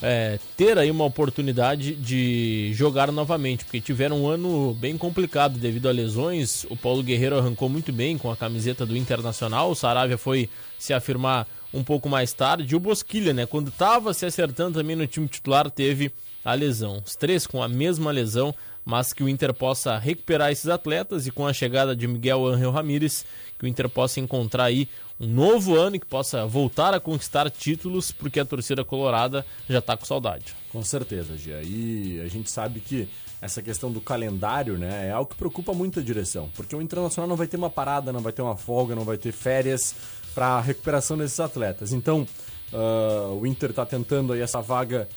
é, 0.02 0.38
ter 0.56 0.76
aí 0.76 0.90
uma 0.90 1.04
oportunidade 1.04 1.94
de 1.94 2.70
jogar 2.74 3.10
novamente, 3.10 3.64
porque 3.64 3.80
tiveram 3.80 4.22
um 4.22 4.28
ano 4.28 4.74
bem 4.74 4.98
complicado 4.98 5.58
devido 5.58 5.88
a 5.88 5.92
lesões. 5.92 6.64
O 6.68 6.76
Paulo 6.76 7.02
Guerreiro 7.02 7.38
arrancou 7.38 7.68
muito 7.68 7.92
bem 7.92 8.18
com 8.18 8.30
a 8.30 8.36
camiseta 8.36 8.84
do 8.84 8.96
Internacional, 8.96 9.70
o 9.70 9.74
Saravia 9.74 10.18
foi 10.18 10.50
se 10.78 10.92
afirmar 10.92 11.48
um 11.72 11.82
pouco 11.82 12.08
mais 12.08 12.32
tarde. 12.32 12.74
E 12.74 12.76
o 12.76 12.80
Bosquilha, 12.80 13.32
né, 13.32 13.46
quando 13.46 13.68
estava 13.68 14.12
se 14.12 14.26
acertando 14.26 14.78
também 14.78 14.94
no 14.94 15.06
time 15.06 15.26
titular, 15.26 15.70
teve 15.70 16.12
a 16.44 16.52
lesão. 16.54 17.02
Os 17.04 17.16
três 17.16 17.46
com 17.46 17.62
a 17.62 17.68
mesma 17.68 18.10
lesão, 18.10 18.54
mas 18.84 19.12
que 19.12 19.22
o 19.22 19.28
Inter 19.28 19.52
possa 19.54 19.98
recuperar 19.98 20.50
esses 20.50 20.68
atletas 20.68 21.26
e 21.26 21.30
com 21.30 21.46
a 21.46 21.52
chegada 21.52 21.96
de 21.96 22.06
Miguel 22.06 22.46
Angel 22.46 22.70
Ramírez, 22.70 23.24
que 23.58 23.64
o 23.64 23.68
Inter 23.68 23.88
possa 23.88 24.20
encontrar 24.20 24.64
aí 24.64 24.88
um 25.18 25.26
novo 25.26 25.76
ano 25.76 25.98
que 25.98 26.06
possa 26.06 26.44
voltar 26.44 26.92
a 26.92 27.00
conquistar 27.00 27.50
títulos, 27.50 28.10
porque 28.10 28.40
a 28.40 28.44
torcida 28.44 28.84
colorada 28.84 29.46
já 29.68 29.78
está 29.78 29.96
com 29.96 30.04
saudade. 30.04 30.54
Com 30.70 30.82
certeza, 30.82 31.36
Gia. 31.36 31.62
E 31.62 32.20
a 32.20 32.28
gente 32.28 32.50
sabe 32.50 32.80
que 32.80 33.08
essa 33.40 33.62
questão 33.62 33.92
do 33.92 34.00
calendário, 34.00 34.76
né, 34.76 35.08
é 35.08 35.10
algo 35.12 35.30
que 35.30 35.36
preocupa 35.36 35.72
muito 35.72 36.00
a 36.00 36.02
direção, 36.02 36.50
porque 36.56 36.74
o 36.74 36.82
Internacional 36.82 37.28
não 37.28 37.36
vai 37.36 37.46
ter 37.46 37.56
uma 37.56 37.70
parada, 37.70 38.12
não 38.12 38.20
vai 38.20 38.32
ter 38.32 38.42
uma 38.42 38.56
folga, 38.56 38.94
não 38.94 39.04
vai 39.04 39.18
ter 39.18 39.32
férias 39.32 39.94
para 40.34 40.46
a 40.46 40.60
recuperação 40.60 41.16
desses 41.16 41.38
atletas. 41.38 41.92
Então, 41.92 42.26
ah, 42.72 43.28
o 43.40 43.46
Inter 43.46 43.70
está 43.70 43.86
tentando 43.86 44.32
aí 44.32 44.40
essa 44.40 44.60
vaga 44.60 45.08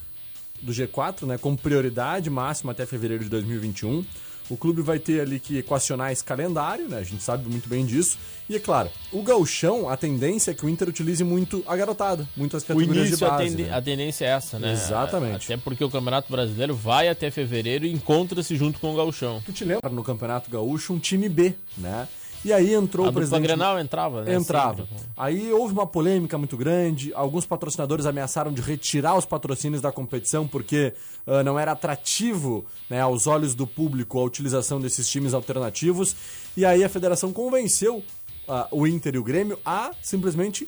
do 0.62 0.72
G4, 0.74 1.24
né, 1.26 1.38
como 1.38 1.58
prioridade 1.58 2.30
máxima 2.30 2.72
até 2.72 2.86
fevereiro 2.86 3.24
de 3.24 3.30
2021. 3.30 4.06
O 4.50 4.56
clube 4.56 4.82
vai 4.82 4.98
ter 4.98 5.20
ali 5.20 5.42
que 5.42 5.58
equacionar 5.58 6.10
esse 6.14 6.24
calendário, 6.24 6.88
né? 6.88 7.00
A 7.00 7.04
gente 7.04 7.22
sabe 7.22 7.50
muito 7.50 7.68
bem 7.68 7.86
disso. 7.86 8.18
E 8.48 8.56
é 8.56 8.60
claro, 8.62 8.90
o 9.12 9.22
gauchão, 9.22 9.90
a 9.90 9.98
tendência 9.98 10.52
é 10.52 10.54
que 10.54 10.66
o 10.66 10.70
Inter 10.70 10.88
utilize 10.88 11.22
muito 11.22 11.62
a 11.68 11.76
garotada, 11.76 12.26
muito 12.34 12.56
as 12.56 12.64
O 12.64 12.68
categorias 12.68 13.08
início, 13.10 13.18
de 13.18 13.26
a, 13.26 13.30
base. 13.30 13.44
tende- 13.50 13.64
né? 13.64 13.74
a 13.74 13.82
tendência 13.82 14.24
é 14.24 14.30
essa, 14.30 14.58
né? 14.58 14.72
Exatamente. 14.72 15.52
Até 15.52 15.58
porque 15.62 15.84
o 15.84 15.90
Campeonato 15.90 16.32
Brasileiro 16.32 16.74
vai 16.74 17.10
até 17.10 17.30
fevereiro 17.30 17.86
e 17.86 17.92
encontra-se 17.92 18.56
junto 18.56 18.80
com 18.80 18.94
o 18.94 18.96
Gauchão. 18.96 19.42
Tu 19.46 19.52
te 19.52 19.66
lembra 19.66 19.90
no 19.90 20.02
Campeonato 20.02 20.50
Gaúcho 20.50 20.94
um 20.94 21.00
time 21.00 21.28
B, 21.28 21.54
né? 21.78 22.08
E 22.46 22.54
aí 22.54 22.74
entrou 22.74 23.06
A 23.06 23.10
o 23.10 23.14
presidente. 23.14 23.44
Grenal 23.44 23.80
entrava, 23.80 24.24
né? 24.24 24.36
Entrava. 24.36 24.86
Sempre. 24.86 25.06
Aí 25.18 25.52
houve 25.52 25.74
uma 25.74 25.88
polêmica 25.88 26.38
muito 26.38 26.56
grande. 26.56 27.12
Alguns 27.14 27.46
patrocinadores 27.46 28.06
ameaçaram 28.06 28.54
de 28.54 28.62
retirar 28.62 29.18
os 29.18 29.26
patrocínios 29.26 29.82
da 29.82 29.92
competição 29.92 30.48
porque 30.48 30.94
ah, 31.26 31.44
não 31.44 31.58
era 31.60 31.72
atrativo 31.72 32.66
né, 32.90 33.02
aos 33.02 33.28
olhos 33.28 33.56
do 33.56 33.66
público 33.68 34.20
a 34.20 34.24
utilização 34.24 34.80
desses 34.80 35.08
times 35.08 35.34
alternativos. 35.34 36.16
E 36.56 36.66
aí 36.66 36.84
a 36.84 36.90
federação 36.90 37.34
convenceu 37.34 38.04
ah, 38.48 38.68
o 38.72 38.88
Inter 38.88 39.16
e 39.16 39.18
o 39.18 39.24
Grêmio 39.24 39.60
a 39.66 39.92
simplesmente 40.02 40.68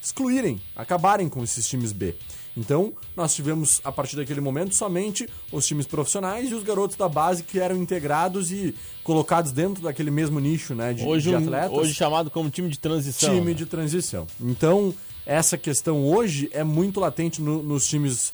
excluírem, 0.00 0.60
acabarem 0.76 1.28
com 1.28 1.42
esses 1.42 1.66
times 1.68 1.92
B. 1.92 2.14
Então, 2.58 2.92
nós 3.16 3.34
tivemos, 3.34 3.80
a 3.84 3.92
partir 3.92 4.16
daquele 4.16 4.40
momento, 4.40 4.74
somente 4.74 5.28
os 5.52 5.64
times 5.64 5.86
profissionais 5.86 6.50
e 6.50 6.54
os 6.54 6.64
garotos 6.64 6.96
da 6.96 7.08
base 7.08 7.44
que 7.44 7.60
eram 7.60 7.76
integrados 7.76 8.50
e 8.50 8.74
colocados 9.04 9.52
dentro 9.52 9.82
daquele 9.84 10.10
mesmo 10.10 10.40
nicho 10.40 10.74
né, 10.74 10.92
de, 10.92 11.04
Hoje, 11.04 11.28
de 11.30 11.34
atletas 11.36 11.78
hoje 11.78 11.94
chamado 11.94 12.30
como 12.30 12.50
time 12.50 12.68
de 12.68 12.78
transição. 12.78 13.30
time 13.32 13.52
né? 13.52 13.54
de 13.54 13.64
transição. 13.64 14.26
Então, 14.40 14.92
essa 15.24 15.56
questão 15.56 16.04
hoje 16.04 16.48
é 16.52 16.64
muito 16.64 16.98
latente 16.98 17.40
no- 17.40 17.62
nos 17.62 17.86
times 17.86 18.32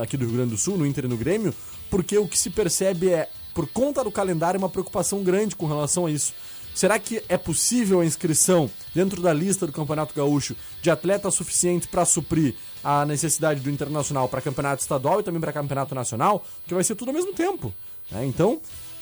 aqui 0.00 0.16
do 0.16 0.24
Rio 0.26 0.34
Grande 0.36 0.50
do 0.50 0.56
Sul, 0.58 0.78
no 0.78 0.86
Inter 0.86 1.04
e 1.06 1.08
no 1.08 1.16
Grêmio, 1.16 1.52
porque 1.90 2.16
o 2.18 2.28
que 2.28 2.38
se 2.38 2.50
percebe 2.50 3.10
é, 3.10 3.28
por 3.54 3.66
conta 3.66 4.04
do 4.04 4.10
calendário, 4.10 4.58
uma 4.58 4.68
preocupação 4.68 5.22
grande 5.24 5.56
com 5.56 5.66
relação 5.66 6.06
a 6.06 6.10
isso. 6.10 6.32
Será 6.74 6.98
que 6.98 7.22
é 7.26 7.38
possível 7.38 8.00
a 8.00 8.04
inscrição 8.04 8.70
dentro 8.94 9.22
da 9.22 9.32
lista 9.32 9.66
do 9.66 9.72
Campeonato 9.72 10.12
Gaúcho 10.14 10.54
de 10.82 10.90
atletas 10.90 11.32
suficientes 11.34 11.88
para 11.88 12.04
suprir 12.04 12.54
a 12.86 13.04
necessidade 13.04 13.58
do 13.58 13.68
internacional 13.68 14.28
para 14.28 14.40
campeonato 14.40 14.80
estadual 14.80 15.18
e 15.18 15.24
também 15.24 15.40
para 15.40 15.52
campeonato 15.52 15.92
nacional? 15.92 16.46
Porque 16.60 16.72
vai 16.72 16.84
ser 16.84 16.94
tudo 16.94 17.08
ao 17.08 17.14
mesmo 17.14 17.32
tempo. 17.32 17.74
né? 18.12 18.24
Então, 18.24 18.60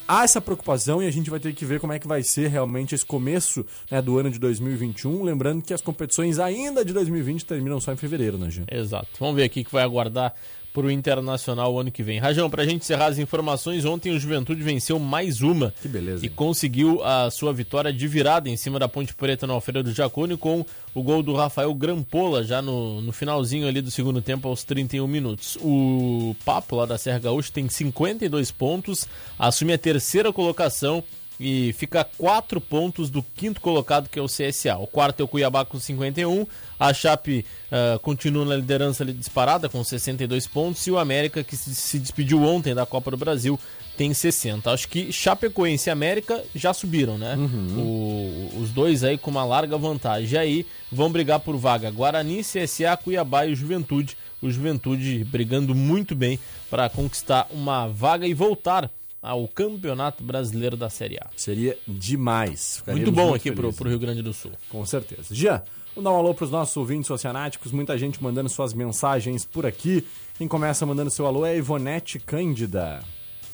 há 0.09 0.25
essa 0.25 0.40
preocupação 0.40 1.03
e 1.03 1.07
a 1.07 1.11
gente 1.11 1.29
vai 1.29 1.38
ter 1.38 1.53
que 1.55 1.66
ver 1.66 1.81
como 1.81 1.92
é 1.92 1.99
que 1.99 2.09
vai 2.09 2.23
ser 2.23 2.49
realmente 2.49 2.94
esse 2.94 3.05
começo 3.05 3.66
né, 3.90 4.01
do 4.01 4.18
ano 4.18 4.31
de 4.31 4.38
2021. 4.38 5.23
Lembrando 5.23 5.62
que 5.62 5.75
as 5.75 5.83
competições 5.83 6.38
ainda 6.38 6.83
de 6.83 6.94
2020 6.94 7.44
terminam 7.44 7.79
só 7.79 7.92
em 7.92 7.97
fevereiro, 7.97 8.38
né, 8.38 8.51
Gê? 8.51 8.62
Exato. 8.70 9.09
Vamos 9.20 9.37
ver 9.37 9.42
aqui 9.42 9.62
que 9.62 9.73
vai 9.73 9.83
aguardar 9.83 10.35
para 10.75 10.87
o 10.87 10.91
Internacional 10.91 11.73
o 11.73 11.79
ano 11.79 11.93
que 11.93 12.03
vem. 12.03 12.19
Rajão, 12.19 12.51
para 12.51 12.65
a 12.65 12.67
gente 12.67 12.83
encerrar 12.83 13.07
as 13.07 13.19
informações, 13.19 13.85
ontem 13.85 14.11
o 14.11 14.19
Juventude 14.19 14.61
venceu 14.61 14.99
mais 14.99 15.41
uma. 15.41 15.73
Que 15.81 15.87
beleza. 15.87 16.27
E 16.27 16.29
conseguiu 16.29 17.01
a 17.05 17.31
sua 17.31 17.53
vitória 17.53 17.93
de 17.93 18.09
virada 18.09 18.49
em 18.51 18.57
cima 18.57 18.77
da 18.77 18.89
Ponte 18.89 19.15
Preta 19.15 19.47
no 19.47 19.53
Alfredo 19.53 19.93
Jacone 19.93 20.37
com 20.37 20.67
o 20.93 21.01
gol 21.01 21.23
do 21.23 21.33
Rafael 21.33 21.73
Grampola 21.73 22.43
já 22.43 22.61
no, 22.61 23.01
no 23.01 23.13
finalzinho 23.13 23.69
ali 23.69 23.81
do 23.81 23.91
segundo 23.91 24.21
tempo 24.21 24.49
aos 24.49 24.65
31 24.65 25.07
minutos. 25.07 25.57
O 25.63 26.35
Papo 26.45 26.75
lá 26.75 26.87
da 26.87 26.99
Serra 26.99 27.21
Gaúcha 27.21 27.53
tem 27.55 27.69
52 27.69 28.51
pontos, 28.51 29.07
assume 29.39 29.75
a 29.75 29.79
terceira 29.79 30.33
colocação 30.33 31.05
e 31.40 31.73
fica 31.73 32.01
a 32.03 32.05
quatro 32.05 32.61
pontos 32.61 33.11
do 33.11 33.23
quinto 33.23 33.61
colocado, 33.61 34.09
que 34.09 34.18
é 34.18 34.23
o 34.23 34.27
CSA. 34.27 34.77
O 34.79 34.87
quarto 34.87 35.20
é 35.20 35.25
o 35.25 35.29
Cuiabá 35.29 35.64
com 35.64 35.79
51. 35.81 36.47
A 36.79 36.92
Chape 36.94 37.44
ah, 37.73 37.99
continua 38.03 38.44
na 38.44 38.57
liderança 38.57 39.03
ali 39.03 39.12
disparada 39.12 39.68
com 39.68 39.83
62 39.83 40.47
pontos. 40.47 40.87
E 40.87 40.90
o 40.90 40.99
América, 40.99 41.42
que 41.42 41.57
se, 41.57 41.99
despediu 41.99 42.42
ontem 42.42 42.75
da 42.75 42.87
Copa 42.87 43.11
do 43.11 43.16
Brasil, 43.16 43.59
tem 43.97 44.12
60. 44.14 44.70
Acho 44.70 44.88
que 44.88 45.12
Chapecoense 45.12 45.88
e 45.88 45.92
América 45.92 46.42
já 46.55 46.73
subiram, 46.73 47.18
né? 47.18 47.37
O- 47.79 48.51
os 48.61 48.70
dois 48.70 49.03
aí 49.05 49.18
com 49.18 49.31
uma 49.31 49.44
larga 49.44 49.77
vantagem. 49.77 50.35
E 50.35 50.38
aí 50.38 50.66
vão 50.90 51.11
brigar 51.11 51.40
por 51.40 51.57
vaga 51.57 51.90
Guarani, 51.90 52.42
CSA, 52.42 52.97
Cuiabá 52.97 53.47
e 53.47 53.53
o 53.53 53.57
Juventude. 53.57 54.16
O 54.40 54.51
Juventude 54.51 55.25
brigando 55.25 55.75
muito 55.75 56.14
bem 56.14 56.38
para 56.70 56.88
conquistar 56.88 57.49
uma 57.51 57.88
vaga 57.88 58.27
e 58.27 58.35
voltar 58.35 58.90
ao 59.25 59.49
Campeonato 59.49 60.23
Brasileiro 60.23 60.77
da 60.77 60.91
Série 60.91 61.17
A. 61.17 61.27
Seria 61.37 61.77
demais. 61.89 62.83
Muito 62.87 63.11
bom 63.11 63.35
aqui 63.35 63.51
pro, 63.51 63.63
felizes. 63.63 63.79
pro 63.79 63.89
Rio 63.89 63.99
Grande 63.99 64.23
do 64.23 64.33
Sul. 64.33 64.53
Com 64.69 64.85
certeza. 64.85 65.35
Jean, 65.35 65.63
vamos 65.95 66.05
dar 66.05 66.17
um 66.17 66.19
alô 66.21 66.35
para 66.35 66.45
os 66.45 66.51
nossos 66.51 66.77
ouvintes 66.77 67.11
oceanáticos. 67.11 67.73
Muita 67.73 67.97
gente 67.97 68.23
mandando 68.23 68.49
suas 68.49 68.75
mensagens 68.75 69.45
por 69.45 69.65
aqui. 69.65 70.05
Quem 70.37 70.47
começa 70.47 70.85
mandando 70.85 71.11
seu 71.11 71.27
alô 71.27 71.47
é 71.47 71.53
a 71.53 71.57
Ivonete 71.57 72.19
Cândida. 72.19 73.03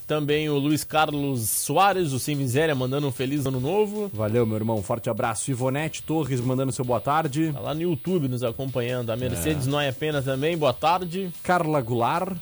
Também 0.06 0.50
o 0.50 0.58
Luiz 0.58 0.82
Carlos 0.82 1.48
Soares, 1.48 2.10
o 2.12 2.18
Sem 2.18 2.34
Miséria, 2.34 2.74
mandando 2.74 3.06
um 3.06 3.12
feliz 3.12 3.46
ano 3.46 3.60
novo. 3.60 4.10
Valeu, 4.12 4.44
meu 4.44 4.56
irmão. 4.56 4.82
Forte 4.82 5.08
abraço. 5.08 5.52
Ivonete 5.52 6.02
Torres 6.02 6.40
mandando 6.40 6.72
seu 6.72 6.84
boa 6.84 7.00
tarde. 7.00 7.52
Tá 7.52 7.60
lá 7.60 7.74
no 7.74 7.82
YouTube 7.82 8.26
nos 8.26 8.42
acompanhando. 8.42 9.10
A 9.10 9.16
Mercedes 9.16 9.68
Noia 9.68 9.92
Pena 9.92 10.20
também, 10.20 10.58
boa 10.58 10.72
tarde. 10.72 11.30
Carla 11.44 11.80
Goulart 11.80 12.36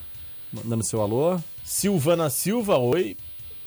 mandando 0.52 0.84
seu 0.84 1.00
alô. 1.00 1.38
Silvana 1.64 2.30
Silva, 2.30 2.78
oi. 2.78 3.16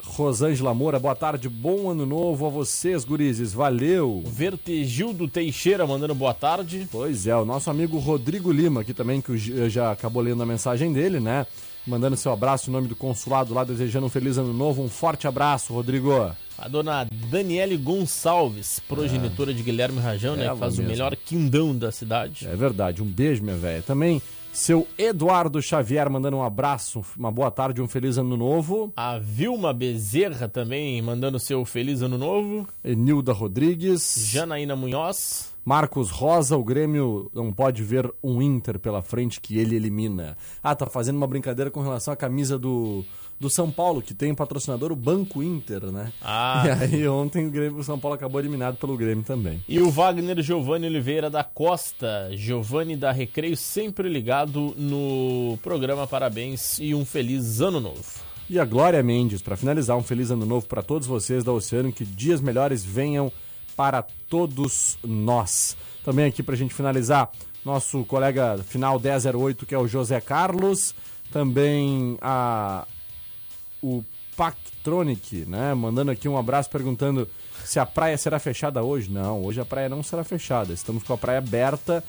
Rosângela 0.04 0.74
Moura, 0.74 1.00
boa 1.00 1.16
tarde. 1.16 1.48
Bom 1.48 1.90
ano 1.90 2.06
novo 2.06 2.46
a 2.48 2.50
vocês, 2.50 3.06
gurizes. 3.06 3.54
Valeu. 3.54 4.24
Vertegildo 4.26 5.28
Teixeira 5.28 5.86
mandando 5.86 6.16
boa 6.16 6.34
tarde. 6.34 6.88
Pois 6.92 7.28
é, 7.28 7.36
o 7.36 7.46
nosso 7.46 7.70
amigo 7.70 7.98
Rodrigo 8.00 8.52
Lima 8.52 8.82
aqui 8.82 8.94
também, 8.94 9.22
que 9.22 9.32
o 9.32 9.38
G- 9.38 9.70
já 9.70 9.92
acabou 9.92 10.22
lendo 10.22 10.42
a 10.42 10.46
mensagem 10.46 10.92
dele, 10.92 11.20
né? 11.20 11.46
Mandando 11.86 12.18
seu 12.18 12.32
abraço 12.32 12.70
em 12.70 12.74
nome 12.74 12.88
do 12.88 12.96
consulado 12.96 13.54
lá, 13.54 13.64
desejando 13.64 14.08
um 14.08 14.10
feliz 14.10 14.38
ano 14.38 14.54
novo. 14.54 14.82
Um 14.84 14.90
forte 14.90 15.28
abraço, 15.28 15.72
Rodrigo. 15.74 16.12
A 16.58 16.68
dona 16.68 17.08
Daniele 17.30 17.78
Gonçalves, 17.78 18.80
progenitora 18.88 19.54
de 19.54 19.64
Guilherme 19.64 20.00
Rajão, 20.00 20.36
né? 20.36 20.50
Que 20.50 20.58
faz 20.58 20.74
o 20.74 20.78
mesma. 20.78 20.92
melhor 20.92 21.16
quindão 21.16 21.76
da 21.76 21.92
cidade. 21.92 22.48
É 22.48 22.56
verdade, 22.56 23.02
um 23.02 23.06
beijo, 23.08 23.44
minha 23.44 23.56
velha. 23.56 23.82
Também 23.82 24.22
Seu 24.54 24.86
Eduardo 24.98 25.62
Xavier 25.62 26.10
mandando 26.10 26.38
um 26.38 26.44
abraço, 26.44 27.04
uma 27.18 27.32
boa 27.32 27.50
tarde, 27.50 27.82
um 27.82 27.88
feliz 27.88 28.18
ano 28.18 28.36
novo. 28.36 28.92
A 28.98 29.18
Vilma 29.18 29.74
Bezerra 29.74 30.48
também 30.48 31.02
mandando 31.02 31.40
seu 31.40 31.64
feliz 31.64 32.02
ano 32.02 32.18
novo. 32.18 32.68
Enilda 32.84 33.32
Rodrigues. 33.32 34.14
Janaína 34.18 34.76
Munhoz. 34.76 35.51
Marcos 35.64 36.10
Rosa, 36.10 36.58
o 36.58 36.64
Grêmio 36.64 37.30
não 37.34 37.54
pode 37.54 37.84
ver 37.84 38.12
um 38.24 38.42
Inter 38.42 38.80
pela 38.80 39.02
frente 39.02 39.40
que 39.40 39.58
ele 39.58 39.76
elimina. 39.76 40.36
Ah, 40.64 40.76
tá 40.76 40.88
fazendo 40.88 41.18
uma 41.18 41.28
brincadeira 41.28 41.70
com 41.70 41.82
relação 41.82 42.14
à 42.14 42.18
camisa 42.18 42.58
do, 42.58 43.06
do 43.40 43.50
São 43.50 43.70
Paulo, 43.70 44.02
que 44.02 44.14
tem 44.14 44.34
patrocinador 44.34 44.92
o 44.92 44.96
Banco 44.96 45.44
Inter, 45.44 45.92
né? 45.92 46.12
Ah. 46.22 46.64
E 46.92 46.96
aí 46.96 47.08
ontem 47.08 47.48
o, 47.48 47.52
Grêmio, 47.52 47.80
o 47.80 47.84
São 47.84 48.00
Paulo 48.00 48.16
acabou 48.16 48.40
eliminado 48.40 48.78
pelo 48.78 48.98
Grêmio 48.98 49.24
também. 49.24 49.64
E 49.68 49.80
o 49.80 49.90
Wagner 49.90 50.42
Giovanni 50.42 50.88
Oliveira 50.88 51.30
da 51.30 51.44
Costa, 51.44 52.30
Giovanni 52.34 52.96
da 52.96 53.12
Recreio, 53.12 53.56
sempre 53.56 54.10
ligado 54.10 54.74
no 54.78 55.60
programa 55.62 56.08
Parabéns 56.08 56.80
e 56.80 56.96
um 56.96 57.06
feliz 57.06 57.62
ano 57.62 57.80
novo. 57.80 58.04
E 58.50 58.60
a 58.60 58.66
Glória 58.66 59.02
Mendes, 59.02 59.42
para 59.42 59.56
finalizar, 59.56 59.96
um 59.96 60.04
feliz 60.04 60.30
ano 60.30 60.46
novo 60.46 60.68
para 60.68 60.82
todos 60.84 61.08
vocês 61.08 61.44
da 61.44 61.54
Oceano, 61.54 61.92
que 61.92 62.04
dias 62.04 62.42
melhores 62.42 62.84
venham 62.84 63.32
para 63.76 64.04
todos 64.30 64.98
nós. 65.04 65.76
Também 66.04 66.26
aqui 66.26 66.42
para 66.42 66.56
a 66.56 66.58
gente 66.58 66.74
finalizar, 66.74 67.30
nosso 67.64 68.04
colega 68.06 68.58
final 68.68 69.00
1008, 69.00 69.66
que 69.66 69.76
é 69.76 69.78
o 69.78 69.88
José 69.88 70.20
Carlos. 70.20 70.96
Também 71.32 72.18
a, 72.22 72.86
o 73.82 74.04
Pactronic, 74.36 75.46
né? 75.48 75.74
Mandando 75.74 76.12
aqui 76.12 76.28
um 76.28 76.38
abraço 76.38 76.70
perguntando 76.70 77.28
se 77.64 77.80
a 77.80 77.86
praia 77.86 78.18
será 78.18 78.40
fechada 78.40 78.84
hoje. 78.84 79.10
Não, 79.10 79.44
hoje 79.44 79.62
a 79.62 79.66
praia 79.66 79.88
não 79.88 80.04
será 80.04 80.24
fechada. 80.24 80.74
Estamos 80.74 81.04
com 81.04 81.14
a 81.14 81.18
praia 81.18 81.38
aberta 81.40 82.04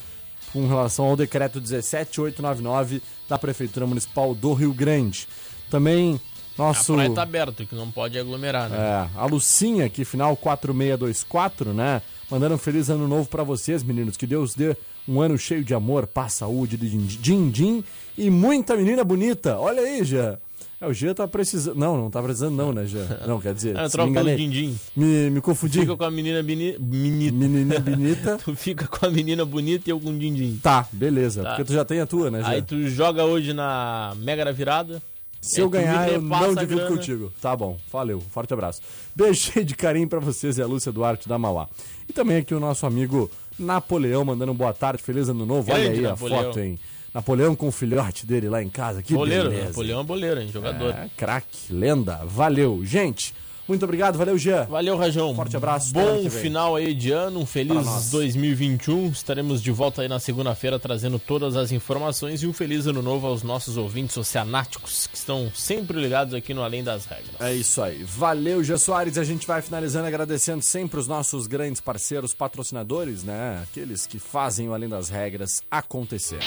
com 0.52 0.66
relação 0.66 1.06
ao 1.06 1.16
decreto 1.16 1.60
17899 1.60 3.02
da 3.28 3.38
Prefeitura 3.38 3.86
Municipal 3.86 4.34
do 4.34 4.52
Rio 4.52 4.72
Grande. 4.72 5.28
Também 5.70 6.20
nosso... 6.56 6.92
A 6.92 6.96
praia 6.96 7.10
tá 7.12 7.22
aberta, 7.22 7.64
que 7.64 7.74
não 7.74 7.90
pode 7.90 8.18
aglomerar, 8.18 8.68
né? 8.68 8.76
É, 8.76 9.18
a 9.18 9.26
Lucinha 9.26 9.86
aqui, 9.86 10.04
final 10.04 10.36
4624, 10.36 11.72
né? 11.72 12.02
Mandando 12.30 12.54
um 12.54 12.58
feliz 12.58 12.88
ano 12.88 13.06
novo 13.06 13.28
para 13.28 13.42
vocês, 13.42 13.82
meninos. 13.82 14.16
Que 14.16 14.26
Deus 14.26 14.54
dê 14.54 14.76
um 15.06 15.20
ano 15.20 15.36
cheio 15.36 15.64
de 15.64 15.74
amor, 15.74 16.06
paz, 16.06 16.34
saúde, 16.34 16.76
de 16.76 16.88
din-din 16.88 17.84
e 18.16 18.30
muita 18.30 18.76
menina 18.76 19.04
bonita. 19.04 19.58
Olha 19.58 19.82
aí, 19.82 20.04
já. 20.04 20.38
É, 20.82 20.86
o 20.86 20.92
Gia 20.92 21.14
tá 21.14 21.28
precisando. 21.28 21.76
Não, 21.76 21.96
não 21.96 22.10
tá 22.10 22.20
precisando, 22.20 22.56
não, 22.56 22.72
né, 22.72 22.84
Gia? 22.86 23.20
Não, 23.24 23.40
quer 23.40 23.54
dizer. 23.54 23.78
Ah, 23.78 23.88
troca 23.88 24.12
pelo 24.12 24.36
din-din. 24.36 24.76
Me, 24.96 25.30
me 25.30 25.40
confundi. 25.40 25.78
Fica 25.78 25.96
com 25.96 26.04
a 26.04 26.10
menina 26.10 26.42
bini... 26.42 26.76
bonita. 26.76 27.32
Menina 27.32 27.78
bonita. 27.80 28.38
tu 28.44 28.56
fica 28.56 28.88
com 28.88 29.06
a 29.06 29.08
menina 29.08 29.44
bonita 29.44 29.88
e 29.88 29.92
eu 29.92 30.00
com 30.00 30.10
o 30.10 30.18
din-din. 30.18 30.58
Tá, 30.60 30.88
beleza. 30.90 31.44
Tá. 31.44 31.50
Porque 31.50 31.64
tu 31.64 31.72
já 31.72 31.84
tem 31.84 32.00
a 32.00 32.06
tua, 32.06 32.32
né, 32.32 32.40
Gia? 32.40 32.50
Aí 32.50 32.62
tu 32.62 32.88
joga 32.88 33.24
hoje 33.24 33.52
na 33.52 34.12
Mega 34.16 34.44
da 34.44 34.50
Virada. 34.50 35.00
Se 35.42 35.56
aí 35.56 35.62
eu 35.64 35.68
ganhar, 35.68 36.08
eu 36.08 36.22
não 36.22 36.36
a 36.36 36.54
divido 36.54 36.86
contigo. 36.86 37.32
Tá 37.40 37.56
bom, 37.56 37.76
valeu. 37.92 38.20
Forte 38.20 38.54
abraço. 38.54 38.80
Beijo 39.14 39.64
de 39.64 39.74
carinho 39.74 40.08
pra 40.08 40.20
vocês 40.20 40.56
e 40.56 40.62
a 40.62 40.66
Lúcia 40.66 40.92
Duarte 40.92 41.28
da 41.28 41.36
Mauá. 41.36 41.68
E 42.08 42.12
também 42.12 42.36
aqui 42.36 42.54
o 42.54 42.60
nosso 42.60 42.86
amigo 42.86 43.28
Napoleão 43.58 44.24
mandando 44.24 44.52
um 44.52 44.54
boa 44.54 44.72
tarde, 44.72 45.02
feliz 45.02 45.28
ano 45.28 45.44
novo. 45.44 45.72
Olha 45.72 45.82
Grande 45.82 45.98
aí 45.98 46.06
a 46.06 46.10
Napoleão. 46.10 46.44
foto, 46.44 46.60
hein? 46.60 46.78
Napoleão 47.12 47.56
com 47.56 47.68
o 47.68 47.72
filhote 47.72 48.24
dele 48.24 48.48
lá 48.48 48.62
em 48.62 48.70
casa. 48.70 49.02
Que 49.02 49.14
boleiro, 49.14 49.50
beleza. 49.50 49.68
Napoleão 49.68 50.00
é 50.00 50.04
boleiro, 50.04 50.40
hein? 50.40 50.48
Jogador. 50.50 50.90
É, 50.94 51.10
craque, 51.16 51.72
lenda. 51.72 52.20
Valeu. 52.24 52.80
Gente, 52.84 53.34
muito 53.68 53.84
obrigado. 53.84 54.18
Valeu, 54.18 54.36
Jean. 54.36 54.64
Valeu, 54.64 54.96
Rajão. 54.96 55.34
Forte 55.34 55.56
abraço. 55.56 55.92
Bom 55.92 56.28
final 56.28 56.76
aí 56.76 56.94
de 56.94 57.12
ano, 57.12 57.40
um 57.40 57.46
feliz 57.46 57.84
nós. 57.84 58.10
2021. 58.10 59.08
Estaremos 59.08 59.62
de 59.62 59.70
volta 59.70 60.02
aí 60.02 60.08
na 60.08 60.18
segunda-feira 60.18 60.78
trazendo 60.78 61.18
todas 61.18 61.56
as 61.56 61.72
informações 61.72 62.42
e 62.42 62.46
um 62.46 62.52
feliz 62.52 62.86
ano 62.86 63.02
novo 63.02 63.26
aos 63.26 63.42
nossos 63.42 63.76
ouvintes 63.76 64.16
oceanáticos 64.16 65.06
que 65.06 65.16
estão 65.16 65.50
sempre 65.54 66.00
ligados 66.00 66.34
aqui 66.34 66.52
no 66.52 66.62
Além 66.62 66.82
das 66.82 67.06
Regras. 67.06 67.40
É 67.40 67.52
isso 67.52 67.82
aí. 67.82 68.02
Valeu, 68.04 68.62
Gia 68.62 68.78
Soares. 68.78 69.16
A 69.16 69.24
gente 69.24 69.46
vai 69.46 69.62
finalizando 69.62 70.06
agradecendo 70.06 70.62
sempre 70.62 70.98
os 70.98 71.06
nossos 71.06 71.46
grandes 71.46 71.80
parceiros, 71.80 72.34
patrocinadores, 72.34 73.22
né? 73.22 73.60
Aqueles 73.62 74.06
que 74.06 74.18
fazem 74.18 74.68
o 74.68 74.74
Além 74.74 74.88
das 74.88 75.08
Regras 75.08 75.62
acontecer. 75.70 76.40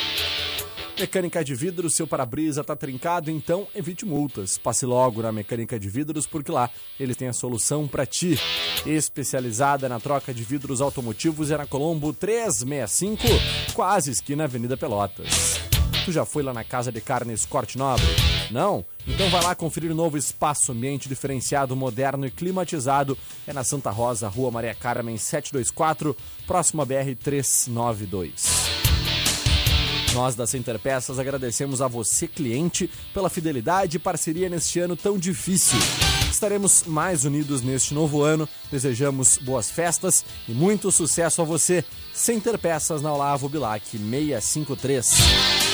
Mecânica 0.98 1.44
de 1.44 1.54
vidro, 1.54 1.90
seu 1.90 2.08
para-brisa 2.08 2.64
tá 2.64 2.74
trincado, 2.74 3.30
então 3.30 3.68
evite 3.76 4.06
multas. 4.06 4.58
Passe 4.58 4.86
logo 4.86 5.22
na 5.22 5.32
Mecânica 5.32 5.78
de 5.78 5.90
Vidros, 5.90 6.26
porque 6.26 6.50
lá 6.50 6.70
eles 6.98 7.18
têm 7.18 7.28
a 7.28 7.34
solução 7.34 7.86
para 7.86 8.06
ti. 8.06 8.40
Especializada 8.86 9.90
na 9.90 10.00
troca 10.00 10.34
de 10.34 10.44
vidros 10.44 10.80
automotivos 10.80 11.52
é 11.52 11.58
na 11.58 11.68
Colombo 11.68 12.14
365, 12.14 13.24
quase 13.74 14.10
esquina 14.10 14.46
Avenida 14.46 14.78
Pelotas. 14.78 15.60
Tu 16.06 16.14
já 16.14 16.24
foi 16.24 16.44
lá 16.44 16.54
na 16.54 16.64
Casa 16.64 16.94
de 16.94 17.02
Carnes 17.02 17.46
Corte 17.46 17.78
Nobre? 17.78 18.06
Não? 18.50 18.86
Então 19.06 19.30
vai 19.30 19.44
lá 19.44 19.54
conferir 19.54 19.92
o 19.92 19.96
novo 19.96 20.18
espaço 20.18 20.72
ambiente 20.72 21.10
diferenciado, 21.10 21.76
moderno 21.76 22.26
e 22.26 22.32
climatizado. 22.32 23.18
É 23.46 23.52
na 23.52 23.66
Santa 23.66 23.90
Rosa, 23.90 24.30
Rua 24.30 24.50
Maria 24.50 24.74
Carmen 24.74 25.18
724, 25.18 26.16
próximo 26.48 26.82
a 26.82 26.86
BR 26.86 27.16
392. 27.22 28.85
Nós 30.16 30.34
da 30.34 30.48
Center 30.48 30.80
Peças 30.80 31.20
agradecemos 31.20 31.82
a 31.82 31.90
você, 31.90 32.26
cliente, 32.26 32.90
pela 33.14 33.30
fidelidade 33.30 33.98
e 33.98 34.00
parceria 34.00 34.48
neste 34.48 34.80
ano 34.80 34.96
tão 34.96 35.18
difícil. 35.18 35.78
Estaremos 36.32 36.86
mais 36.88 37.26
unidos 37.26 37.62
neste 37.62 37.94
novo 37.94 38.22
ano. 38.24 38.48
Desejamos 38.72 39.38
boas 39.38 39.70
festas 39.70 40.24
e 40.48 40.54
muito 40.54 40.90
sucesso 40.90 41.42
a 41.42 41.46
você. 41.46 41.84
Center 42.14 42.58
Peças 42.58 43.02
na 43.02 43.12
Olavo 43.12 43.50
Bilac 43.50 43.86
653. 43.86 45.65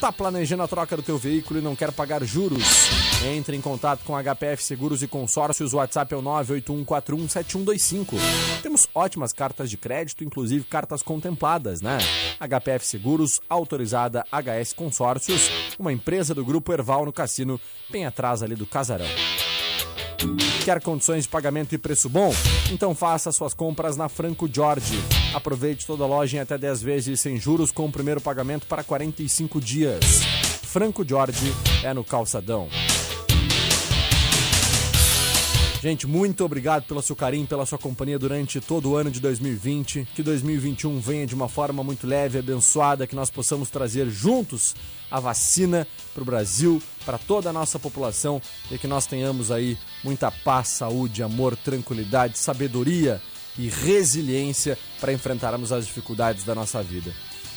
Tá 0.00 0.12
planejando 0.12 0.62
a 0.62 0.68
troca 0.68 0.94
do 0.96 1.02
teu 1.02 1.16
veículo 1.16 1.58
e 1.58 1.62
não 1.62 1.74
quer 1.74 1.90
pagar 1.90 2.22
juros? 2.22 2.90
Entre 3.24 3.56
em 3.56 3.62
contato 3.62 4.04
com 4.04 4.12
HPF 4.14 4.62
Seguros 4.62 5.02
e 5.02 5.08
Consórcios. 5.08 5.72
O 5.72 5.78
WhatsApp 5.78 6.12
é 6.12 6.16
o 6.16 6.22
981417125. 6.22 8.18
Temos 8.62 8.86
ótimas 8.94 9.32
cartas 9.32 9.70
de 9.70 9.78
crédito, 9.78 10.22
inclusive 10.22 10.66
cartas 10.66 11.02
contempladas, 11.02 11.80
né? 11.80 11.96
HPF 12.38 12.86
Seguros, 12.86 13.40
autorizada 13.48 14.22
HS 14.30 14.74
Consórcios, 14.74 15.50
uma 15.78 15.92
empresa 15.92 16.34
do 16.34 16.44
Grupo 16.44 16.72
Erval 16.72 17.06
no 17.06 17.12
Cassino, 17.12 17.58
bem 17.90 18.04
atrás 18.04 18.42
ali 18.42 18.54
do 18.54 18.66
Casarão. 18.66 19.06
Quer 20.64 20.82
condições 20.82 21.24
de 21.24 21.28
pagamento 21.28 21.74
e 21.74 21.78
preço 21.78 22.08
bom? 22.08 22.32
Então 22.70 22.94
faça 22.94 23.30
suas 23.30 23.54
compras 23.54 23.96
na 23.96 24.08
Franco 24.08 24.48
Jorge. 24.52 24.98
Aproveite 25.34 25.86
toda 25.86 26.04
a 26.04 26.06
loja 26.06 26.36
em 26.36 26.40
até 26.40 26.58
10 26.58 26.82
vezes 26.82 27.20
sem 27.20 27.36
juros 27.38 27.70
com 27.70 27.86
o 27.86 27.92
primeiro 27.92 28.20
pagamento 28.20 28.66
para 28.66 28.82
45 28.82 29.60
dias. 29.60 30.04
Franco 30.62 31.08
Jorge 31.08 31.52
é 31.82 31.94
no 31.94 32.04
Calçadão. 32.04 32.68
Gente, 35.80 36.06
muito 36.06 36.42
obrigado 36.42 36.84
pelo 36.84 37.02
seu 37.02 37.14
carinho, 37.14 37.46
pela 37.46 37.66
sua 37.66 37.78
companhia 37.78 38.18
durante 38.18 38.60
todo 38.60 38.90
o 38.90 38.96
ano 38.96 39.10
de 39.10 39.20
2020. 39.20 40.08
Que 40.14 40.22
2021 40.22 40.98
venha 40.98 41.26
de 41.26 41.34
uma 41.34 41.48
forma 41.48 41.84
muito 41.84 42.06
leve 42.06 42.38
abençoada, 42.38 43.06
que 43.06 43.14
nós 43.14 43.30
possamos 43.30 43.68
trazer 43.68 44.08
juntos 44.08 44.74
a 45.10 45.20
vacina 45.20 45.86
para 46.14 46.22
o 46.22 46.26
Brasil, 46.26 46.82
para 47.04 47.18
toda 47.18 47.50
a 47.50 47.52
nossa 47.52 47.78
população 47.78 48.40
e 48.70 48.78
que 48.78 48.88
nós 48.88 49.06
tenhamos 49.06 49.50
aí 49.50 49.78
muita 50.02 50.30
paz, 50.30 50.68
saúde, 50.68 51.22
amor, 51.22 51.56
tranquilidade, 51.56 52.38
sabedoria 52.38 53.20
e 53.58 53.68
resiliência 53.68 54.78
para 54.98 55.12
enfrentarmos 55.12 55.72
as 55.72 55.86
dificuldades 55.86 56.42
da 56.42 56.54
nossa 56.54 56.82
vida. 56.82 57.12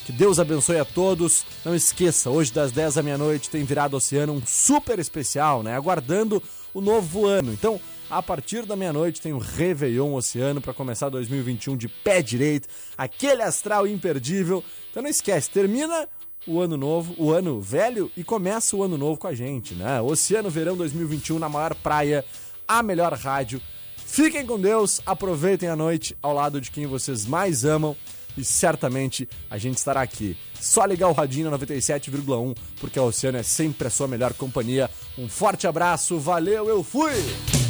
Que 0.05 0.11
Deus 0.11 0.39
abençoe 0.39 0.77
a 0.77 0.85
todos. 0.85 1.45
Não 1.63 1.73
esqueça, 1.73 2.29
hoje 2.29 2.51
das 2.51 2.71
10 2.71 2.95
da 2.95 3.03
meia-noite 3.03 3.49
tem 3.49 3.63
virado 3.63 3.95
oceano 3.95 4.33
um 4.33 4.41
super 4.45 4.99
especial, 4.99 5.63
né? 5.63 5.75
Aguardando 5.75 6.43
o 6.73 6.81
novo 6.81 7.25
ano. 7.25 7.53
Então, 7.53 7.79
a 8.09 8.23
partir 8.23 8.65
da 8.65 8.75
meia-noite 8.75 9.21
tem 9.21 9.33
o 9.33 9.37
Réveillon 9.37 10.13
Oceano 10.13 10.59
para 10.59 10.73
começar 10.73 11.09
2021 11.09 11.77
de 11.77 11.87
pé 11.87 12.21
direito, 12.21 12.67
aquele 12.97 13.43
astral 13.43 13.85
imperdível. 13.85 14.63
Então 14.89 15.03
não 15.03 15.09
esquece, 15.09 15.49
termina 15.49 16.07
o 16.47 16.59
ano 16.59 16.75
novo, 16.75 17.13
o 17.17 17.31
ano 17.31 17.61
velho 17.61 18.11
e 18.17 18.23
começa 18.23 18.75
o 18.75 18.81
ano 18.81 18.97
novo 18.97 19.19
com 19.19 19.27
a 19.27 19.35
gente, 19.35 19.75
né? 19.75 20.01
Oceano 20.01 20.49
Verão 20.49 20.75
2021 20.75 21.37
na 21.37 21.47
maior 21.47 21.75
praia, 21.75 22.25
a 22.67 22.81
melhor 22.81 23.13
rádio. 23.13 23.61
Fiquem 23.97 24.43
com 24.45 24.59
Deus, 24.59 24.99
aproveitem 25.05 25.69
a 25.69 25.75
noite 25.75 26.17
ao 26.21 26.33
lado 26.33 26.59
de 26.59 26.71
quem 26.71 26.87
vocês 26.87 27.27
mais 27.27 27.63
amam 27.63 27.95
e 28.35 28.43
certamente 28.43 29.29
a 29.51 29.57
gente 29.59 29.77
estará 29.77 30.01
aqui. 30.01 30.35
Só 30.59 30.83
ligar 30.85 31.09
o 31.09 31.13
radinho 31.13 31.51
na 31.51 31.59
97,1 31.59 32.57
porque 32.79 32.97
a 32.97 33.03
Oceano 33.03 33.37
é 33.37 33.43
sempre 33.43 33.87
a 33.87 33.91
sua 33.91 34.07
melhor 34.07 34.33
companhia. 34.33 34.89
Um 35.15 35.29
forte 35.29 35.67
abraço, 35.67 36.17
valeu, 36.17 36.67
eu 36.67 36.83
fui! 36.83 37.68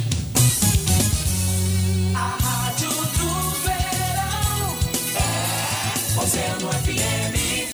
Aha, 2.22 2.89